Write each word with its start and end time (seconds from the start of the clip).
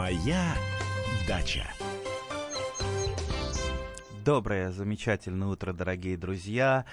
Моя 0.00 0.56
дача. 1.28 1.70
Доброе, 4.24 4.72
замечательное 4.72 5.48
утро, 5.48 5.74
дорогие 5.74 6.16
друзья. 6.16 6.86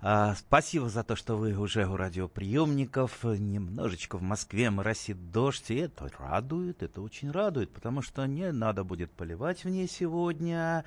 А, 0.00 0.34
спасибо 0.34 0.88
за 0.88 1.04
то, 1.04 1.14
что 1.14 1.36
вы 1.36 1.52
уже 1.52 1.86
у 1.86 1.94
радиоприемников. 1.94 3.22
Немножечко 3.22 4.16
в 4.16 4.22
Москве 4.22 4.70
моросит 4.70 5.30
дождь, 5.30 5.70
и 5.70 5.74
это 5.74 6.10
радует, 6.18 6.82
это 6.82 7.02
очень 7.02 7.30
радует, 7.30 7.70
потому 7.70 8.00
что 8.00 8.24
не 8.24 8.50
надо 8.50 8.82
будет 8.82 9.12
поливать 9.12 9.64
в 9.64 9.68
ней 9.68 9.86
сегодня, 9.86 10.86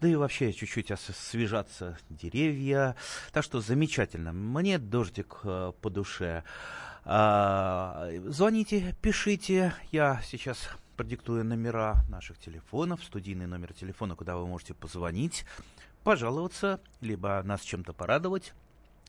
да 0.00 0.08
и 0.08 0.14
вообще 0.14 0.54
чуть-чуть 0.54 0.92
освежаться 0.92 1.98
деревья. 2.08 2.96
Так 3.32 3.44
что 3.44 3.60
замечательно. 3.60 4.32
Мне 4.32 4.78
дождик 4.78 5.40
э, 5.44 5.72
по 5.78 5.90
душе. 5.90 6.42
А, 7.04 8.08
звоните, 8.28 8.96
пишите. 9.02 9.74
Я 9.90 10.22
сейчас 10.24 10.70
продиктую 11.02 11.44
номера 11.44 12.04
наших 12.08 12.38
телефонов, 12.38 13.02
студийный 13.02 13.48
номер 13.48 13.72
телефона, 13.72 14.14
куда 14.14 14.36
вы 14.36 14.46
можете 14.46 14.72
позвонить 14.72 15.44
пожаловаться, 16.04 16.78
либо 17.00 17.42
нас 17.42 17.62
чем-то 17.62 17.92
порадовать. 17.92 18.54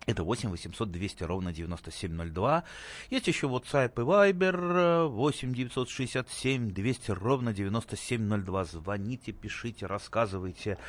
Это 0.07 0.23
8 0.23 0.49
800 0.49 0.89
200 0.89 1.23
ровно 1.23 1.53
9702. 1.53 2.63
Есть 3.11 3.27
еще 3.27 3.45
WhatsApp 3.45 3.93
и 3.95 3.99
Viber 3.99 5.05
8 5.05 5.53
967 5.53 6.71
200 6.71 7.11
ровно 7.11 7.53
9702. 7.53 8.65
Звоните, 8.65 9.31
пишите, 9.31 9.85
рассказывайте. 9.85 10.79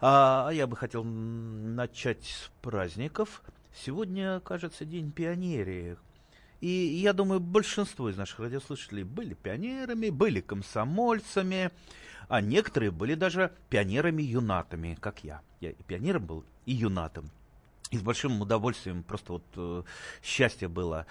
А 0.00 0.48
я 0.50 0.66
бы 0.66 0.78
хотел 0.78 1.04
начать 1.04 2.24
с 2.24 2.50
праздников. 2.62 3.42
Сегодня, 3.74 4.40
кажется, 4.40 4.86
День 4.86 5.12
пионерии. 5.12 5.98
И 6.60 6.68
я 6.68 7.12
думаю, 7.12 7.40
большинство 7.40 8.10
из 8.10 8.16
наших 8.16 8.40
радиослушателей 8.40 9.04
были 9.04 9.34
пионерами, 9.34 10.10
были 10.10 10.40
комсомольцами 10.40 11.70
а 12.28 12.40
некоторые 12.40 12.90
были 12.90 13.14
даже 13.14 13.52
пионерами-юнатами, 13.70 14.96
как 15.00 15.24
я. 15.24 15.40
Я 15.60 15.70
и 15.70 15.82
пионером 15.82 16.26
был, 16.26 16.44
и 16.66 16.72
юнатом. 16.72 17.30
И 17.90 17.96
с 17.96 18.02
большим 18.02 18.40
удовольствием, 18.40 19.02
просто 19.02 19.32
вот 19.32 19.44
э, 19.56 19.82
счастье 20.22 20.68
было 20.68 21.06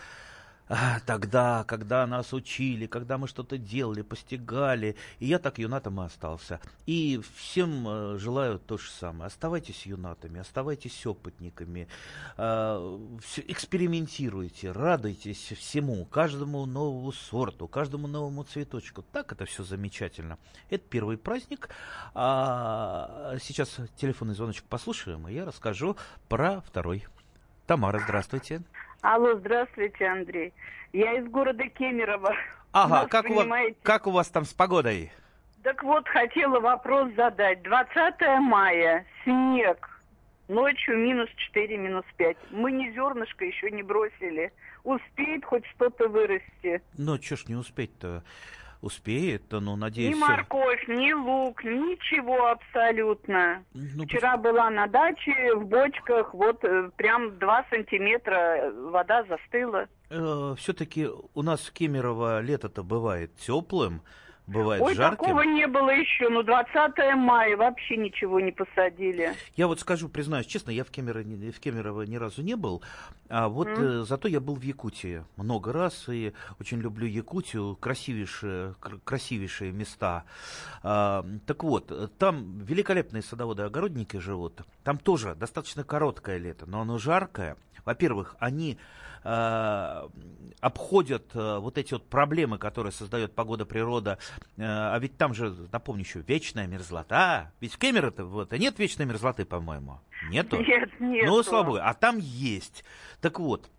тогда, 1.05 1.63
когда 1.65 2.05
нас 2.07 2.33
учили, 2.33 2.87
когда 2.87 3.17
мы 3.17 3.27
что-то 3.27 3.57
делали, 3.57 4.01
постигали. 4.01 4.95
И 5.19 5.25
я 5.25 5.39
так 5.39 5.59
юнатом 5.59 6.01
и 6.01 6.05
остался. 6.05 6.59
И 6.85 7.21
всем 7.35 7.87
э, 7.87 8.17
желаю 8.17 8.59
то 8.59 8.77
же 8.77 8.89
самое. 8.89 9.27
Оставайтесь 9.27 9.85
юнатами, 9.85 10.39
оставайтесь 10.39 11.05
опытниками, 11.05 11.87
э, 12.37 12.99
экспериментируйте, 13.47 14.71
радуйтесь 14.71 15.53
всему, 15.57 16.05
каждому 16.05 16.65
новому 16.65 17.11
сорту, 17.11 17.67
каждому 17.67 18.07
новому 18.07 18.43
цветочку. 18.43 19.03
Так 19.11 19.31
это 19.31 19.45
все 19.45 19.63
замечательно. 19.63 20.37
Это 20.69 20.83
первый 20.89 21.17
праздник. 21.17 21.69
А 22.13 23.37
сейчас 23.41 23.77
телефонный 23.95 24.35
звоночек 24.35 24.65
послушаем, 24.65 25.27
и 25.27 25.33
я 25.33 25.45
расскажу 25.45 25.95
про 26.27 26.61
второй. 26.61 27.05
Тамара, 27.67 27.99
здравствуйте. 27.99 28.63
Алло, 29.09 29.35
здравствуйте, 29.35 30.05
Андрей. 30.05 30.53
Я 30.91 31.13
из 31.13 31.29
города 31.29 31.63
Кемерово. 31.69 32.35
Ага, 32.73 33.07
как 33.07 33.29
у, 33.29 33.35
вас, 33.35 33.47
как 33.81 34.05
у 34.05 34.11
вас 34.11 34.27
там 34.27 34.43
с 34.43 34.53
погодой? 34.53 35.13
Так 35.63 35.81
вот, 35.81 36.05
хотела 36.09 36.59
вопрос 36.59 37.13
задать. 37.15 37.63
20 37.63 37.95
мая, 38.41 39.05
снег. 39.23 39.89
Ночью 40.49 40.97
минус 40.97 41.29
4, 41.37 41.77
минус 41.77 42.03
5. 42.17 42.37
Мы 42.51 42.73
ни 42.73 42.91
зернышко 42.91 43.45
еще 43.45 43.71
не 43.71 43.81
бросили. 43.81 44.51
Успеет 44.83 45.45
хоть 45.45 45.65
что-то 45.67 46.09
вырасти? 46.09 46.81
Ну, 46.97 47.15
что 47.15 47.37
ж 47.37 47.47
не 47.47 47.55
успеть-то? 47.55 48.25
Успеет, 48.81 49.43
ну, 49.51 49.75
надеюсь... 49.75 50.15
Ни 50.15 50.19
морковь, 50.19 50.87
ни 50.87 51.11
лук, 51.13 51.63
ничего 51.63 52.47
абсолютно. 52.47 53.63
Ну, 53.73 54.03
Вчера 54.05 54.37
была 54.37 54.69
на 54.69 54.87
даче 54.87 55.55
в 55.55 55.65
бочках, 55.65 56.33
вот 56.33 56.63
э, 56.63 56.89
прям 56.95 57.37
2 57.39 57.65
сантиметра 57.69 58.71
вода 58.91 59.23
застыла. 59.23 59.87
Э, 60.09 60.55
все-таки 60.57 61.07
у 61.33 61.41
нас 61.41 61.61
в 61.61 61.73
Кемерово 61.73 62.41
лето-то 62.41 62.83
бывает 62.83 63.35
теплым, 63.37 64.01
бывает 64.47 64.81
Ой, 64.81 64.95
жарким. 64.95 65.17
такого 65.17 65.41
не 65.41 65.67
было 65.67 65.89
еще. 65.89 66.29
Ну, 66.29 66.43
20 66.43 67.15
мая 67.15 67.55
вообще 67.57 67.97
ничего 67.97 68.39
не 68.39 68.51
посадили. 68.51 69.33
Я 69.55 69.67
вот 69.67 69.79
скажу, 69.79 70.09
признаюсь 70.09 70.47
честно, 70.47 70.71
я 70.71 70.83
в 70.83 70.89
Кемерово, 70.89 71.51
в 71.51 71.59
Кемерово 71.59 72.03
ни 72.03 72.15
разу 72.15 72.41
не 72.41 72.55
был, 72.55 72.81
а 73.29 73.49
вот 73.49 73.67
mm. 73.67 74.01
э, 74.01 74.03
зато 74.05 74.27
я 74.27 74.39
был 74.39 74.55
в 74.55 74.61
Якутии 74.61 75.23
много 75.35 75.73
раз 75.73 76.07
и 76.09 76.33
очень 76.59 76.79
люблю 76.79 77.05
Якутию, 77.05 77.75
красивейшие, 77.75 78.75
красивейшие 79.03 79.71
места. 79.71 80.23
А, 80.83 81.25
так 81.45 81.63
вот, 81.63 82.17
там 82.17 82.59
великолепные 82.59 83.21
садоводы-огородники 83.21 84.17
живут. 84.17 84.61
Там 84.83 84.97
тоже 84.97 85.35
достаточно 85.35 85.83
короткое 85.83 86.37
лето, 86.37 86.65
но 86.65 86.81
оно 86.81 86.97
жаркое. 86.97 87.57
Во-первых, 87.85 88.35
они 88.39 88.77
э, 89.23 90.07
обходят 90.59 91.35
э, 91.35 91.57
вот 91.59 91.77
эти 91.77 91.93
вот 91.93 92.09
проблемы, 92.09 92.57
которые 92.57 92.91
создает 92.91 93.33
погода, 93.33 93.65
природа. 93.65 94.17
Э, 94.57 94.63
а 94.65 94.99
ведь 94.99 95.17
там 95.17 95.33
же, 95.33 95.55
напомню 95.71 96.03
еще, 96.03 96.21
вечная 96.21 96.67
мерзлота. 96.67 97.51
Ведь 97.59 97.73
в 97.73 97.77
Кемерово 97.77 98.23
вот, 98.23 98.51
нет 98.53 98.79
вечной 98.79 99.05
мерзлоты, 99.05 99.45
по-моему. 99.45 99.99
Нету? 100.29 100.57
Нет, 100.57 100.89
нет. 100.99 101.25
Ну, 101.25 101.41
слабо. 101.43 101.81
А 101.83 101.93
там 101.93 102.17
есть. 102.17 102.83
Так 103.21 103.39
вот, 103.39 103.69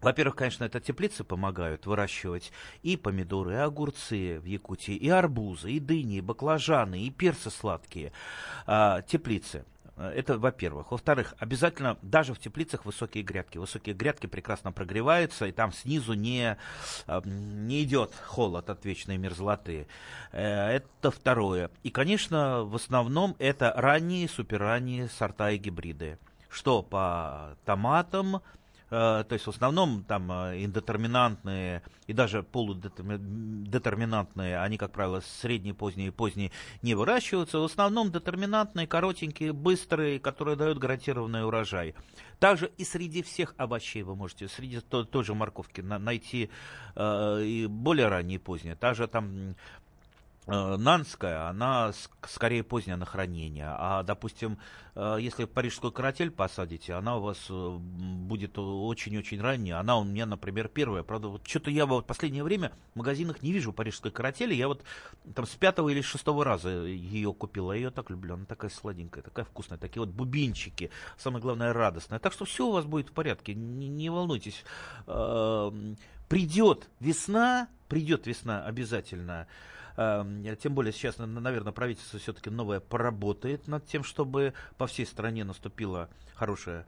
во-первых, 0.00 0.36
конечно, 0.36 0.64
это 0.64 0.80
теплицы 0.80 1.24
помогают 1.24 1.86
выращивать 1.86 2.52
и 2.82 2.96
помидоры, 2.96 3.54
и 3.54 3.56
огурцы 3.56 4.38
в 4.38 4.44
Якутии, 4.44 4.94
и 4.94 5.08
арбузы, 5.08 5.72
и 5.72 5.80
дыни, 5.80 6.18
и 6.18 6.20
баклажаны, 6.20 7.00
и 7.00 7.10
перцы 7.10 7.50
сладкие. 7.50 8.12
А, 8.66 9.02
теплицы. 9.02 9.64
Э, 9.96 10.12
это 10.14 10.38
во-первых. 10.38 10.90
Во-вторых, 10.90 11.34
обязательно 11.38 11.96
даже 12.02 12.34
в 12.34 12.38
теплицах 12.38 12.84
высокие 12.84 13.24
грядки. 13.24 13.58
Высокие 13.58 13.94
грядки 13.94 14.26
прекрасно 14.26 14.72
прогреваются, 14.72 15.46
и 15.46 15.52
там 15.52 15.72
снизу 15.72 16.14
не, 16.14 16.56
э, 17.06 17.20
не 17.24 17.82
идет 17.82 18.12
холод 18.26 18.70
от 18.70 18.84
вечной 18.84 19.16
мерзлоты. 19.16 19.86
Э, 20.32 20.68
это 20.68 21.10
второе. 21.10 21.70
И, 21.82 21.90
конечно, 21.90 22.64
в 22.64 22.76
основном 22.76 23.36
это 23.38 23.72
ранние, 23.76 24.28
суперранние 24.28 25.08
сорта 25.08 25.50
и 25.50 25.58
гибриды. 25.58 26.18
Что 26.48 26.82
по 26.82 27.56
томатам, 27.64 28.40
то 28.88 29.26
есть 29.30 29.46
в 29.46 29.50
основном 29.50 30.04
там 30.04 30.30
э, 30.30 30.62
индетерминантные 30.62 31.82
и 32.06 32.12
даже 32.12 32.44
полудетерминантные, 32.44 34.60
они, 34.60 34.78
как 34.78 34.92
правило, 34.92 35.20
средние, 35.20 35.74
поздние 35.74 36.08
и 36.08 36.12
поздние 36.12 36.52
не 36.82 36.94
выращиваются. 36.94 37.58
В 37.58 37.64
основном 37.64 38.12
детерминантные, 38.12 38.86
коротенькие, 38.86 39.52
быстрые, 39.52 40.20
которые 40.20 40.56
дают 40.56 40.78
гарантированный 40.78 41.44
урожай. 41.44 41.96
Также 42.38 42.70
и 42.76 42.84
среди 42.84 43.22
всех 43.22 43.54
овощей 43.56 44.02
вы 44.02 44.14
можете, 44.14 44.46
среди 44.46 44.80
той, 44.80 45.04
той 45.04 45.24
же 45.24 45.34
морковки 45.34 45.80
найти 45.80 46.50
э, 46.94 47.42
и 47.42 47.66
более 47.66 48.08
ранние 48.08 48.36
и 48.36 48.38
поздние. 48.38 48.76
Та 48.76 48.94
же 48.94 49.08
там 49.08 49.26
Э, 49.26 49.54
нанская, 50.46 51.48
она 51.48 51.92
скорее 52.28 52.62
позднее 52.62 52.96
на 52.96 53.04
хранение. 53.04 53.66
А, 53.68 54.04
допустим, 54.04 54.58
э, 54.94 55.16
если 55.20 55.44
парижскую 55.44 55.92
каратель 55.92 56.30
посадите, 56.30 56.94
она 56.94 57.16
у 57.16 57.20
вас 57.20 57.46
э, 57.50 57.76
будет 57.78 58.56
очень-очень 58.56 59.40
ранняя. 59.40 59.80
Она 59.80 59.98
у 59.98 60.04
меня, 60.04 60.24
например, 60.24 60.68
первая. 60.68 61.02
Правда, 61.02 61.28
вот 61.28 61.46
что-то 61.48 61.72
я 61.72 61.84
в 61.84 62.00
последнее 62.02 62.44
время 62.44 62.70
в 62.94 62.98
магазинах 62.98 63.42
не 63.42 63.52
вижу 63.52 63.72
парижской 63.72 64.12
каратели. 64.12 64.54
Я 64.54 64.68
вот 64.68 64.84
там 65.34 65.46
с 65.46 65.54
пятого 65.56 65.88
или 65.88 66.00
шестого 66.00 66.44
раза 66.44 66.70
ее 66.70 67.32
купила. 67.32 67.72
Я 67.72 67.78
ее 67.78 67.90
так 67.90 68.08
люблю. 68.10 68.34
Она 68.34 68.44
такая 68.44 68.70
сладенькая, 68.70 69.24
такая 69.24 69.44
вкусная. 69.44 69.78
Такие 69.78 70.00
вот 70.00 70.10
бубинчики. 70.10 70.90
Самое 71.18 71.42
главное, 71.42 71.72
радостная. 71.72 72.20
Так 72.20 72.32
что 72.32 72.44
все 72.44 72.68
у 72.68 72.72
вас 72.72 72.84
будет 72.84 73.08
в 73.08 73.12
порядке. 73.12 73.52
Не, 73.54 73.88
не 73.88 74.10
волнуйтесь. 74.10 74.64
Придет 76.28 76.88
весна, 77.00 77.68
придет 77.88 78.26
весна 78.26 78.64
обязательно. 78.64 79.48
Эм, 79.96 80.44
тем 80.56 80.74
более 80.74 80.92
сейчас, 80.92 81.18
наверное, 81.18 81.72
правительство 81.72 82.18
все-таки 82.18 82.50
новое 82.50 82.80
поработает 82.80 83.66
над 83.68 83.86
тем, 83.86 84.04
чтобы 84.04 84.52
по 84.76 84.86
всей 84.86 85.06
стране 85.06 85.44
наступила 85.44 86.08
хорошая 86.34 86.86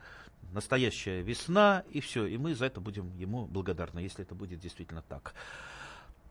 настоящая 0.52 1.22
весна, 1.22 1.84
и 1.90 2.00
все, 2.00 2.26
и 2.26 2.38
мы 2.38 2.54
за 2.54 2.66
это 2.66 2.80
будем 2.80 3.14
ему 3.16 3.46
благодарны, 3.46 4.00
если 4.00 4.24
это 4.24 4.34
будет 4.34 4.60
действительно 4.60 5.02
так. 5.02 5.34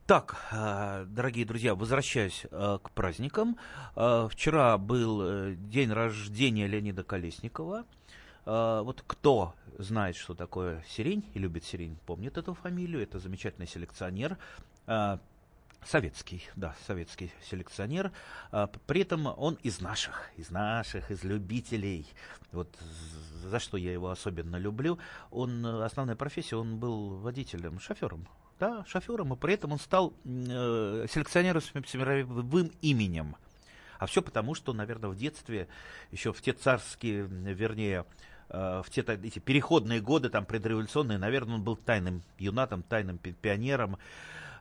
Так, 0.07 0.37
э, 0.53 1.05
дорогие 1.09 1.45
друзья, 1.45 1.75
возвращаюсь 1.75 2.45
э, 2.49 2.79
к 2.81 2.91
праздникам. 2.91 3.57
Э, 3.95 4.29
вчера 4.31 4.77
был 4.77 5.53
день 5.55 5.91
рождения 5.91 6.65
Леонида 6.65 7.03
Колесникова. 7.03 7.85
Вот 8.45 9.03
кто 9.05 9.55
знает, 9.77 10.15
что 10.15 10.33
такое 10.33 10.81
сирень 10.87 11.29
и 11.33 11.39
любит 11.39 11.65
сирень, 11.65 11.97
помнит 12.05 12.37
эту 12.37 12.53
фамилию. 12.53 13.03
Это 13.03 13.19
замечательный 13.19 13.67
селекционер. 13.67 14.37
Советский, 15.85 16.43
да, 16.55 16.75
советский 16.85 17.31
селекционер. 17.49 18.11
А, 18.51 18.67
при 18.67 19.01
этом 19.01 19.27
он 19.27 19.55
из 19.63 19.79
наших, 19.79 20.29
из 20.35 20.49
наших, 20.49 21.11
из 21.11 21.23
любителей. 21.23 22.07
Вот 22.51 22.75
за 23.43 23.59
что 23.59 23.77
я 23.77 23.93
его 23.93 24.09
особенно 24.09 24.57
люблю. 24.57 24.99
Он, 25.31 25.65
основная 25.65 26.15
профессия, 26.15 26.55
он 26.55 26.77
был 26.77 27.17
водителем, 27.17 27.79
шофером 27.79 28.27
да, 28.59 28.83
шофером, 28.87 29.33
и 29.33 29.37
при 29.37 29.53
этом 29.53 29.71
он 29.73 29.79
стал 29.79 30.13
э, 30.25 31.05
селекционером 31.09 31.61
с 31.61 31.73
мировым 31.93 32.71
именем. 32.81 33.35
А 33.99 34.05
все 34.05 34.21
потому, 34.21 34.55
что, 34.55 34.73
наверное, 34.73 35.09
в 35.09 35.15
детстве, 35.15 35.67
еще 36.11 36.33
в 36.33 36.41
те 36.41 36.53
царские, 36.53 37.23
вернее, 37.23 38.05
э, 38.49 38.81
в 38.83 38.89
те 38.89 39.01
эти 39.01 39.39
переходные 39.39 40.01
годы, 40.01 40.29
там, 40.29 40.45
предреволюционные, 40.45 41.17
наверное, 41.17 41.55
он 41.55 41.63
был 41.63 41.75
тайным 41.75 42.23
юнатом, 42.37 42.83
тайным 42.83 43.17
пионером. 43.17 43.97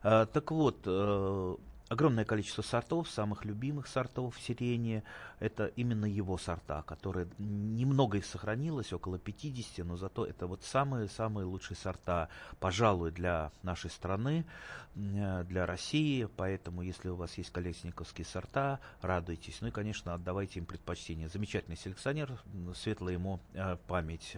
Э, 0.03 0.27
так 0.33 0.51
вот, 0.51 0.83
э, 0.87 1.57
огромное 1.89 2.25
количество 2.25 2.63
сортов, 2.63 3.09
самых 3.09 3.45
любимых 3.45 3.87
сортов 3.87 4.39
сирени. 4.41 5.03
Это 5.39 5.67
именно 5.67 6.07
его 6.07 6.39
сорта, 6.39 6.83
которые 6.83 7.29
немного 7.39 8.19
их 8.19 8.27
сохранилось, 8.27 8.93
около 8.93 9.19
50, 9.19 9.85
но 9.85 9.97
зато 9.97 10.25
это 10.25 10.47
вот 10.47 10.63
самые-самые 10.63 11.45
лучшие 11.45 11.77
сорта, 11.77 12.29
пожалуй, 12.59 13.13
для 13.13 13.53
нашей 13.63 13.91
страны, 13.91 14.47
для 14.95 15.67
России. 15.67 16.27
Поэтому, 16.37 16.83
если 16.83 17.11
у 17.11 17.17
вас 17.17 17.37
есть 17.39 17.51
колесниковские 17.51 18.25
сорта, 18.25 18.81
радуйтесь. 19.03 19.59
Ну 19.61 19.69
и, 19.69 19.71
конечно, 19.71 20.15
отдавайте 20.15 20.59
им 20.61 20.67
предпочтение. 20.67 21.29
Замечательный 21.29 21.77
селекционер, 21.77 22.41
светлая 22.75 23.15
ему 23.15 23.41
э, 23.53 23.77
память. 23.87 24.37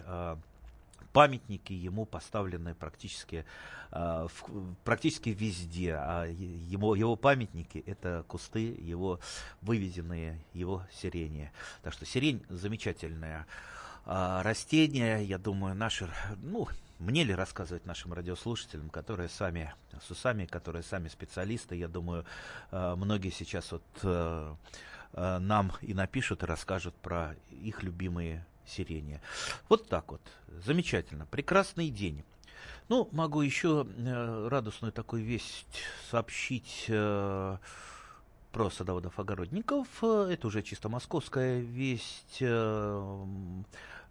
Памятники 1.13 1.73
ему 1.73 2.05
поставлены 2.05 2.75
практически, 2.75 3.45
э, 3.91 4.27
в, 4.27 4.75
практически 4.83 5.29
везде. 5.29 5.95
А 5.95 6.25
его, 6.25 6.95
его 6.95 7.15
памятники 7.15 7.83
это 7.85 8.23
кусты, 8.27 8.75
его 8.79 9.19
выведенные, 9.61 10.39
его 10.53 10.85
сирени. 10.91 11.51
Так 11.81 11.93
что 11.93 12.05
сирень 12.05 12.43
замечательная 12.49 13.47
э, 14.05 14.41
растение, 14.43 15.23
я 15.23 15.37
думаю, 15.37 15.75
наши, 15.75 16.09
ну, 16.37 16.67
мне 16.99 17.23
ли 17.23 17.33
рассказывать 17.33 17.85
нашим 17.85 18.13
радиослушателям, 18.13 18.89
которые 18.89 19.29
сами 19.29 19.73
с 20.05 20.11
усами, 20.11 20.45
которые 20.45 20.83
сами 20.83 21.07
специалисты, 21.07 21.75
я 21.75 21.87
думаю, 21.87 22.25
э, 22.71 22.95
многие 22.97 23.29
сейчас 23.29 23.71
вот 23.71 23.83
э, 24.03 24.55
э, 25.13 25.37
нам 25.39 25.71
и 25.81 25.93
напишут, 25.93 26.43
и 26.43 26.45
расскажут 26.45 26.93
про 26.95 27.35
их 27.49 27.83
любимые 27.83 28.45
сирени. 28.69 29.21
Вот 29.67 29.87
так 29.87 30.11
вот. 30.11 30.21
Замечательно. 30.65 31.25
Прекрасный 31.25 31.89
день. 31.89 32.23
Ну, 32.87 33.07
могу 33.11 33.41
еще 33.41 33.85
э, 33.87 34.47
радостную 34.49 34.91
такую 34.91 35.23
весть 35.23 35.83
сообщить 36.09 36.85
э, 36.87 37.57
про 38.51 38.69
садоводов-огородников. 38.69 39.87
Это 40.03 40.47
уже 40.47 40.63
чисто 40.63 40.89
московская 40.89 41.59
весть. 41.59 42.37
Э, 42.41 43.25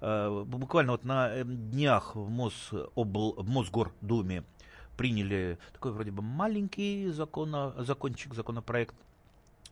э, 0.00 0.44
буквально 0.46 0.93
вот 0.93 1.04
на 1.04 1.43
днях 1.43 2.14
в, 2.14 2.28
Мособл, 2.31 3.34
в 3.37 3.49
Мосгордуме 3.49 4.44
приняли 4.96 5.58
такой 5.72 5.93
вроде 5.93 6.11
бы 6.11 6.22
маленький 6.22 7.08
закон, 7.11 7.75
закончик, 7.78 8.34
законопроект 8.34 8.94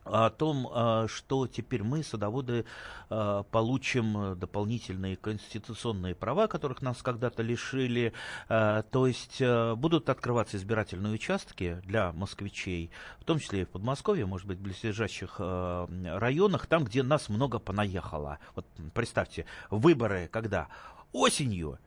о 0.09 0.29
том, 0.29 0.69
а, 0.71 1.07
что 1.07 1.47
теперь 1.47 1.83
мы, 1.83 2.03
садоводы, 2.03 2.65
а, 3.09 3.43
получим 3.43 4.37
дополнительные 4.37 5.15
конституционные 5.15 6.15
права, 6.15 6.47
которых 6.47 6.81
нас 6.81 7.01
когда-то 7.01 7.43
лишили. 7.43 8.13
А, 8.49 8.83
то 8.83 9.07
есть 9.07 9.41
будут 9.41 10.09
открываться 10.09 10.57
избирательные 10.57 11.13
участки 11.13 11.81
для 11.85 12.11
москвичей, 12.13 12.91
в 13.19 13.25
том 13.25 13.39
числе 13.39 13.61
и 13.61 13.65
в 13.65 13.69
Подмосковье, 13.69 14.25
может 14.25 14.47
быть, 14.47 14.59
в 14.59 14.61
близлежащих 14.61 15.39
районах, 15.39 16.65
там, 16.67 16.83
где 16.83 17.03
нас 17.03 17.29
много 17.29 17.59
понаехало. 17.59 18.39
Вот 18.55 18.65
представьте, 18.93 19.45
выборы 19.69 20.29
когда? 20.31 20.67
Осенью. 21.11 21.79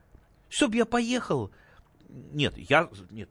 Чтоб 0.49 0.75
я 0.75 0.85
поехал. 0.85 1.51
Нет, 2.09 2.57
я... 2.59 2.89
Нет, 3.11 3.31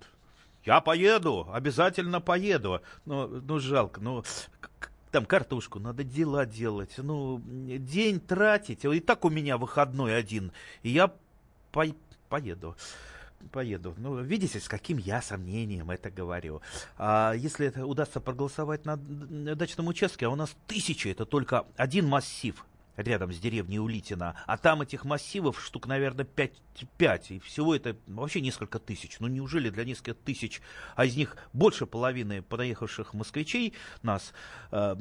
я 0.63 0.81
поеду, 0.81 1.47
обязательно 1.51 2.21
поеду. 2.21 2.81
Но, 3.05 3.27
ну, 3.27 3.59
жалко, 3.59 4.01
ну, 4.01 4.23
там 5.11 5.25
картошку 5.25 5.79
надо 5.79 6.03
дела 6.03 6.45
делать, 6.45 6.91
ну, 6.97 7.41
день 7.45 8.19
тратить. 8.19 8.85
И 8.85 8.99
так 8.99 9.25
у 9.25 9.29
меня 9.29 9.57
выходной 9.57 10.17
один, 10.17 10.51
и 10.83 10.89
я 10.89 11.13
по 11.71 11.85
поеду 12.29 12.75
поеду. 13.51 13.95
Ну, 13.97 14.21
видите, 14.21 14.59
с 14.59 14.67
каким 14.67 14.97
я 14.97 15.21
сомнением 15.21 15.89
это 15.91 16.09
говорю. 16.09 16.61
А 16.97 17.33
если 17.33 17.67
это 17.67 17.85
удастся 17.85 18.19
проголосовать 18.19 18.85
на 18.85 18.97
дачном 18.97 19.87
участке, 19.87 20.25
а 20.25 20.29
у 20.29 20.35
нас 20.35 20.55
тысячи, 20.67 21.07
это 21.07 21.25
только 21.25 21.65
один 21.77 22.05
массив 22.05 22.65
рядом 22.99 23.31
с 23.31 23.39
деревней 23.39 23.79
Улитина, 23.79 24.35
а 24.45 24.57
там 24.57 24.81
этих 24.81 25.05
массивов 25.05 25.61
штук, 25.61 25.87
наверное, 25.87 26.25
5, 26.25 26.51
5, 26.97 27.31
и 27.31 27.39
всего 27.39 27.75
это 27.75 27.95
вообще 28.07 28.41
несколько 28.41 28.79
тысяч. 28.79 29.19
Ну 29.19 29.27
неужели 29.27 29.69
для 29.69 29.85
нескольких 29.85 30.17
тысяч, 30.17 30.61
а 30.95 31.05
из 31.05 31.15
них 31.15 31.37
больше 31.53 31.85
половины 31.85 32.41
понаехавших 32.41 33.13
москвичей 33.13 33.73
нас 34.01 34.33
э, 34.71 34.95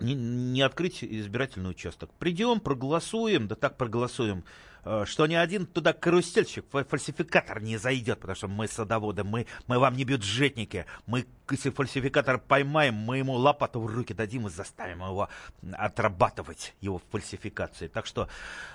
не, 0.00 0.14
не 0.14 0.62
открыть 0.62 1.02
избирательный 1.02 1.70
участок. 1.70 2.10
Придем, 2.18 2.60
проголосуем, 2.60 3.48
да 3.48 3.54
так 3.54 3.76
проголосуем 3.76 4.44
что 5.04 5.26
ни 5.26 5.34
один 5.34 5.66
туда 5.66 5.92
карусельщик, 5.92 6.64
фальсификатор 6.88 7.60
не 7.60 7.76
зайдет, 7.76 8.20
потому 8.20 8.36
что 8.36 8.48
мы 8.48 8.68
садоводы, 8.68 9.24
мы, 9.24 9.46
мы 9.66 9.78
вам 9.78 9.96
не 9.96 10.04
бюджетники. 10.04 10.86
Мы, 11.06 11.26
если 11.50 11.70
фальсификатор 11.70 12.38
поймаем, 12.38 12.94
мы 12.94 13.18
ему 13.18 13.34
лопату 13.34 13.80
в 13.80 13.86
руки 13.86 14.14
дадим 14.14 14.46
и 14.46 14.50
заставим 14.50 15.02
его 15.02 15.28
отрабатывать 15.72 16.74
его 16.80 17.00
фальсификации. 17.10 17.88
Так 17.88 18.06
что 18.06 18.28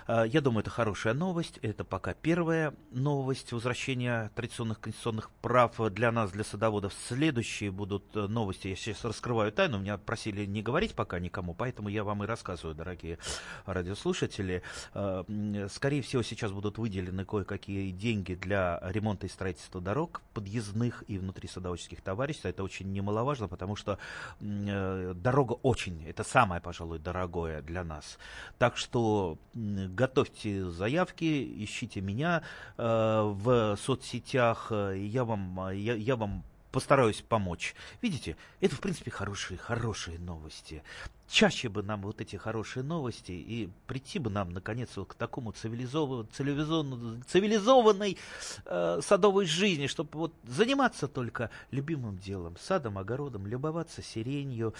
э, 0.07 0.25
я 0.27 0.41
думаю, 0.41 0.61
это 0.61 0.69
хорошая 0.69 1.13
новость. 1.13 1.59
Это 1.61 1.83
пока 1.83 2.13
первая 2.13 2.73
новость 2.91 3.51
возвращения 3.51 4.31
традиционных 4.35 4.79
конституционных 4.79 5.29
прав 5.41 5.75
для 5.91 6.11
нас, 6.11 6.31
для 6.31 6.43
садоводов. 6.43 6.93
Следующие 7.07 7.71
будут 7.71 8.15
э, 8.15 8.27
новости. 8.27 8.69
Я 8.69 8.75
сейчас 8.75 9.03
раскрываю 9.03 9.51
тайну. 9.51 9.79
Меня 9.79 9.97
просили 9.97 10.45
не 10.45 10.61
говорить 10.61 10.93
пока 10.95 11.19
никому, 11.19 11.53
поэтому 11.53 11.89
я 11.89 12.03
вам 12.03 12.23
и 12.23 12.27
рассказываю, 12.27 12.75
дорогие 12.75 13.17
радиослушатели. 13.65 14.63
Скорее 14.93 15.96
Скорее 15.97 16.09
всего, 16.09 16.21
сейчас 16.21 16.51
будут 16.51 16.77
выделены 16.77 17.25
кое-какие 17.25 17.89
деньги 17.89 18.35
для 18.35 18.79
ремонта 18.83 19.25
и 19.25 19.29
строительства 19.29 19.81
дорог 19.81 20.21
подъездных 20.35 21.03
и 21.07 21.17
внутрисадоводческих 21.17 22.01
товариществ. 22.01 22.45
Это 22.45 22.63
очень 22.63 22.93
немаловажно, 22.93 23.47
потому 23.47 23.75
что 23.75 23.97
э, 24.39 25.13
дорога 25.15 25.53
очень, 25.53 26.07
это 26.07 26.23
самое, 26.23 26.61
пожалуй, 26.61 26.99
дорогое 26.99 27.63
для 27.63 27.83
нас. 27.83 28.19
Так 28.59 28.77
что 28.77 29.39
э, 29.55 29.87
готовьте 29.87 30.69
заявки, 30.69 31.63
ищите 31.63 31.99
меня 32.01 32.43
э, 32.77 32.83
в 32.83 33.75
соцсетях, 33.77 34.71
я 34.71 35.25
вам, 35.25 35.71
я, 35.71 35.95
я 35.95 36.15
вам 36.15 36.43
постараюсь 36.71 37.23
помочь. 37.27 37.73
Видите, 38.03 38.37
это, 38.61 38.75
в 38.75 38.81
принципе, 38.81 39.09
хорошие, 39.09 39.57
хорошие 39.57 40.19
новости. 40.19 40.83
Чаще 41.29 41.67
бы 41.67 41.83
нам 41.83 42.01
вот 42.03 42.21
эти 42.21 42.37
хорошие 42.37 42.83
новости 42.83 43.31
и 43.31 43.69
прийти 43.85 44.17
бы 44.17 44.29
нам, 44.29 44.51
наконец, 44.51 44.89
вот 44.95 45.09
к 45.09 45.13
такому 45.13 45.51
цивилизованной, 45.51 46.27
цивилизованной, 47.27 48.17
э, 48.65 48.99
садовой 49.03 49.45
жизни, 49.45 49.87
чтобы 49.87 50.09
вот 50.13 50.33
заниматься 50.45 51.07
только 51.07 51.49
любимым 51.71 52.17
делом, 52.17 52.55
садом, 52.61 52.97
огородом, 52.97 53.45
любоваться 53.45 54.01
сиренью, 54.01 54.73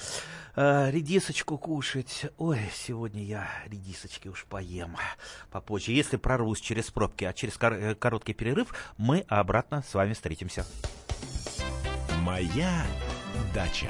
э, 0.56 0.90
редисочку 0.92 1.58
кушать. 1.58 2.28
Ой, 2.38 2.60
сегодня 2.74 3.24
я 3.24 3.50
редисочки 3.66 4.30
уж 4.30 4.46
поем 4.46 4.96
попозже. 5.52 5.92
Если 5.92 6.16
прорвусь 6.16 6.62
через 6.62 6.90
пробки, 6.92 7.26
а 7.26 7.34
через 7.34 7.58
кор- 7.58 7.74
э, 7.74 7.96
короткий 7.96 8.34
перерыв, 8.34 8.74
мы 8.98 9.26
обратно 9.28 9.84
с 9.88 9.94
вами 9.94 10.14
встретимся. 10.14 10.66
Моя 12.22 12.86
дача. 13.54 13.90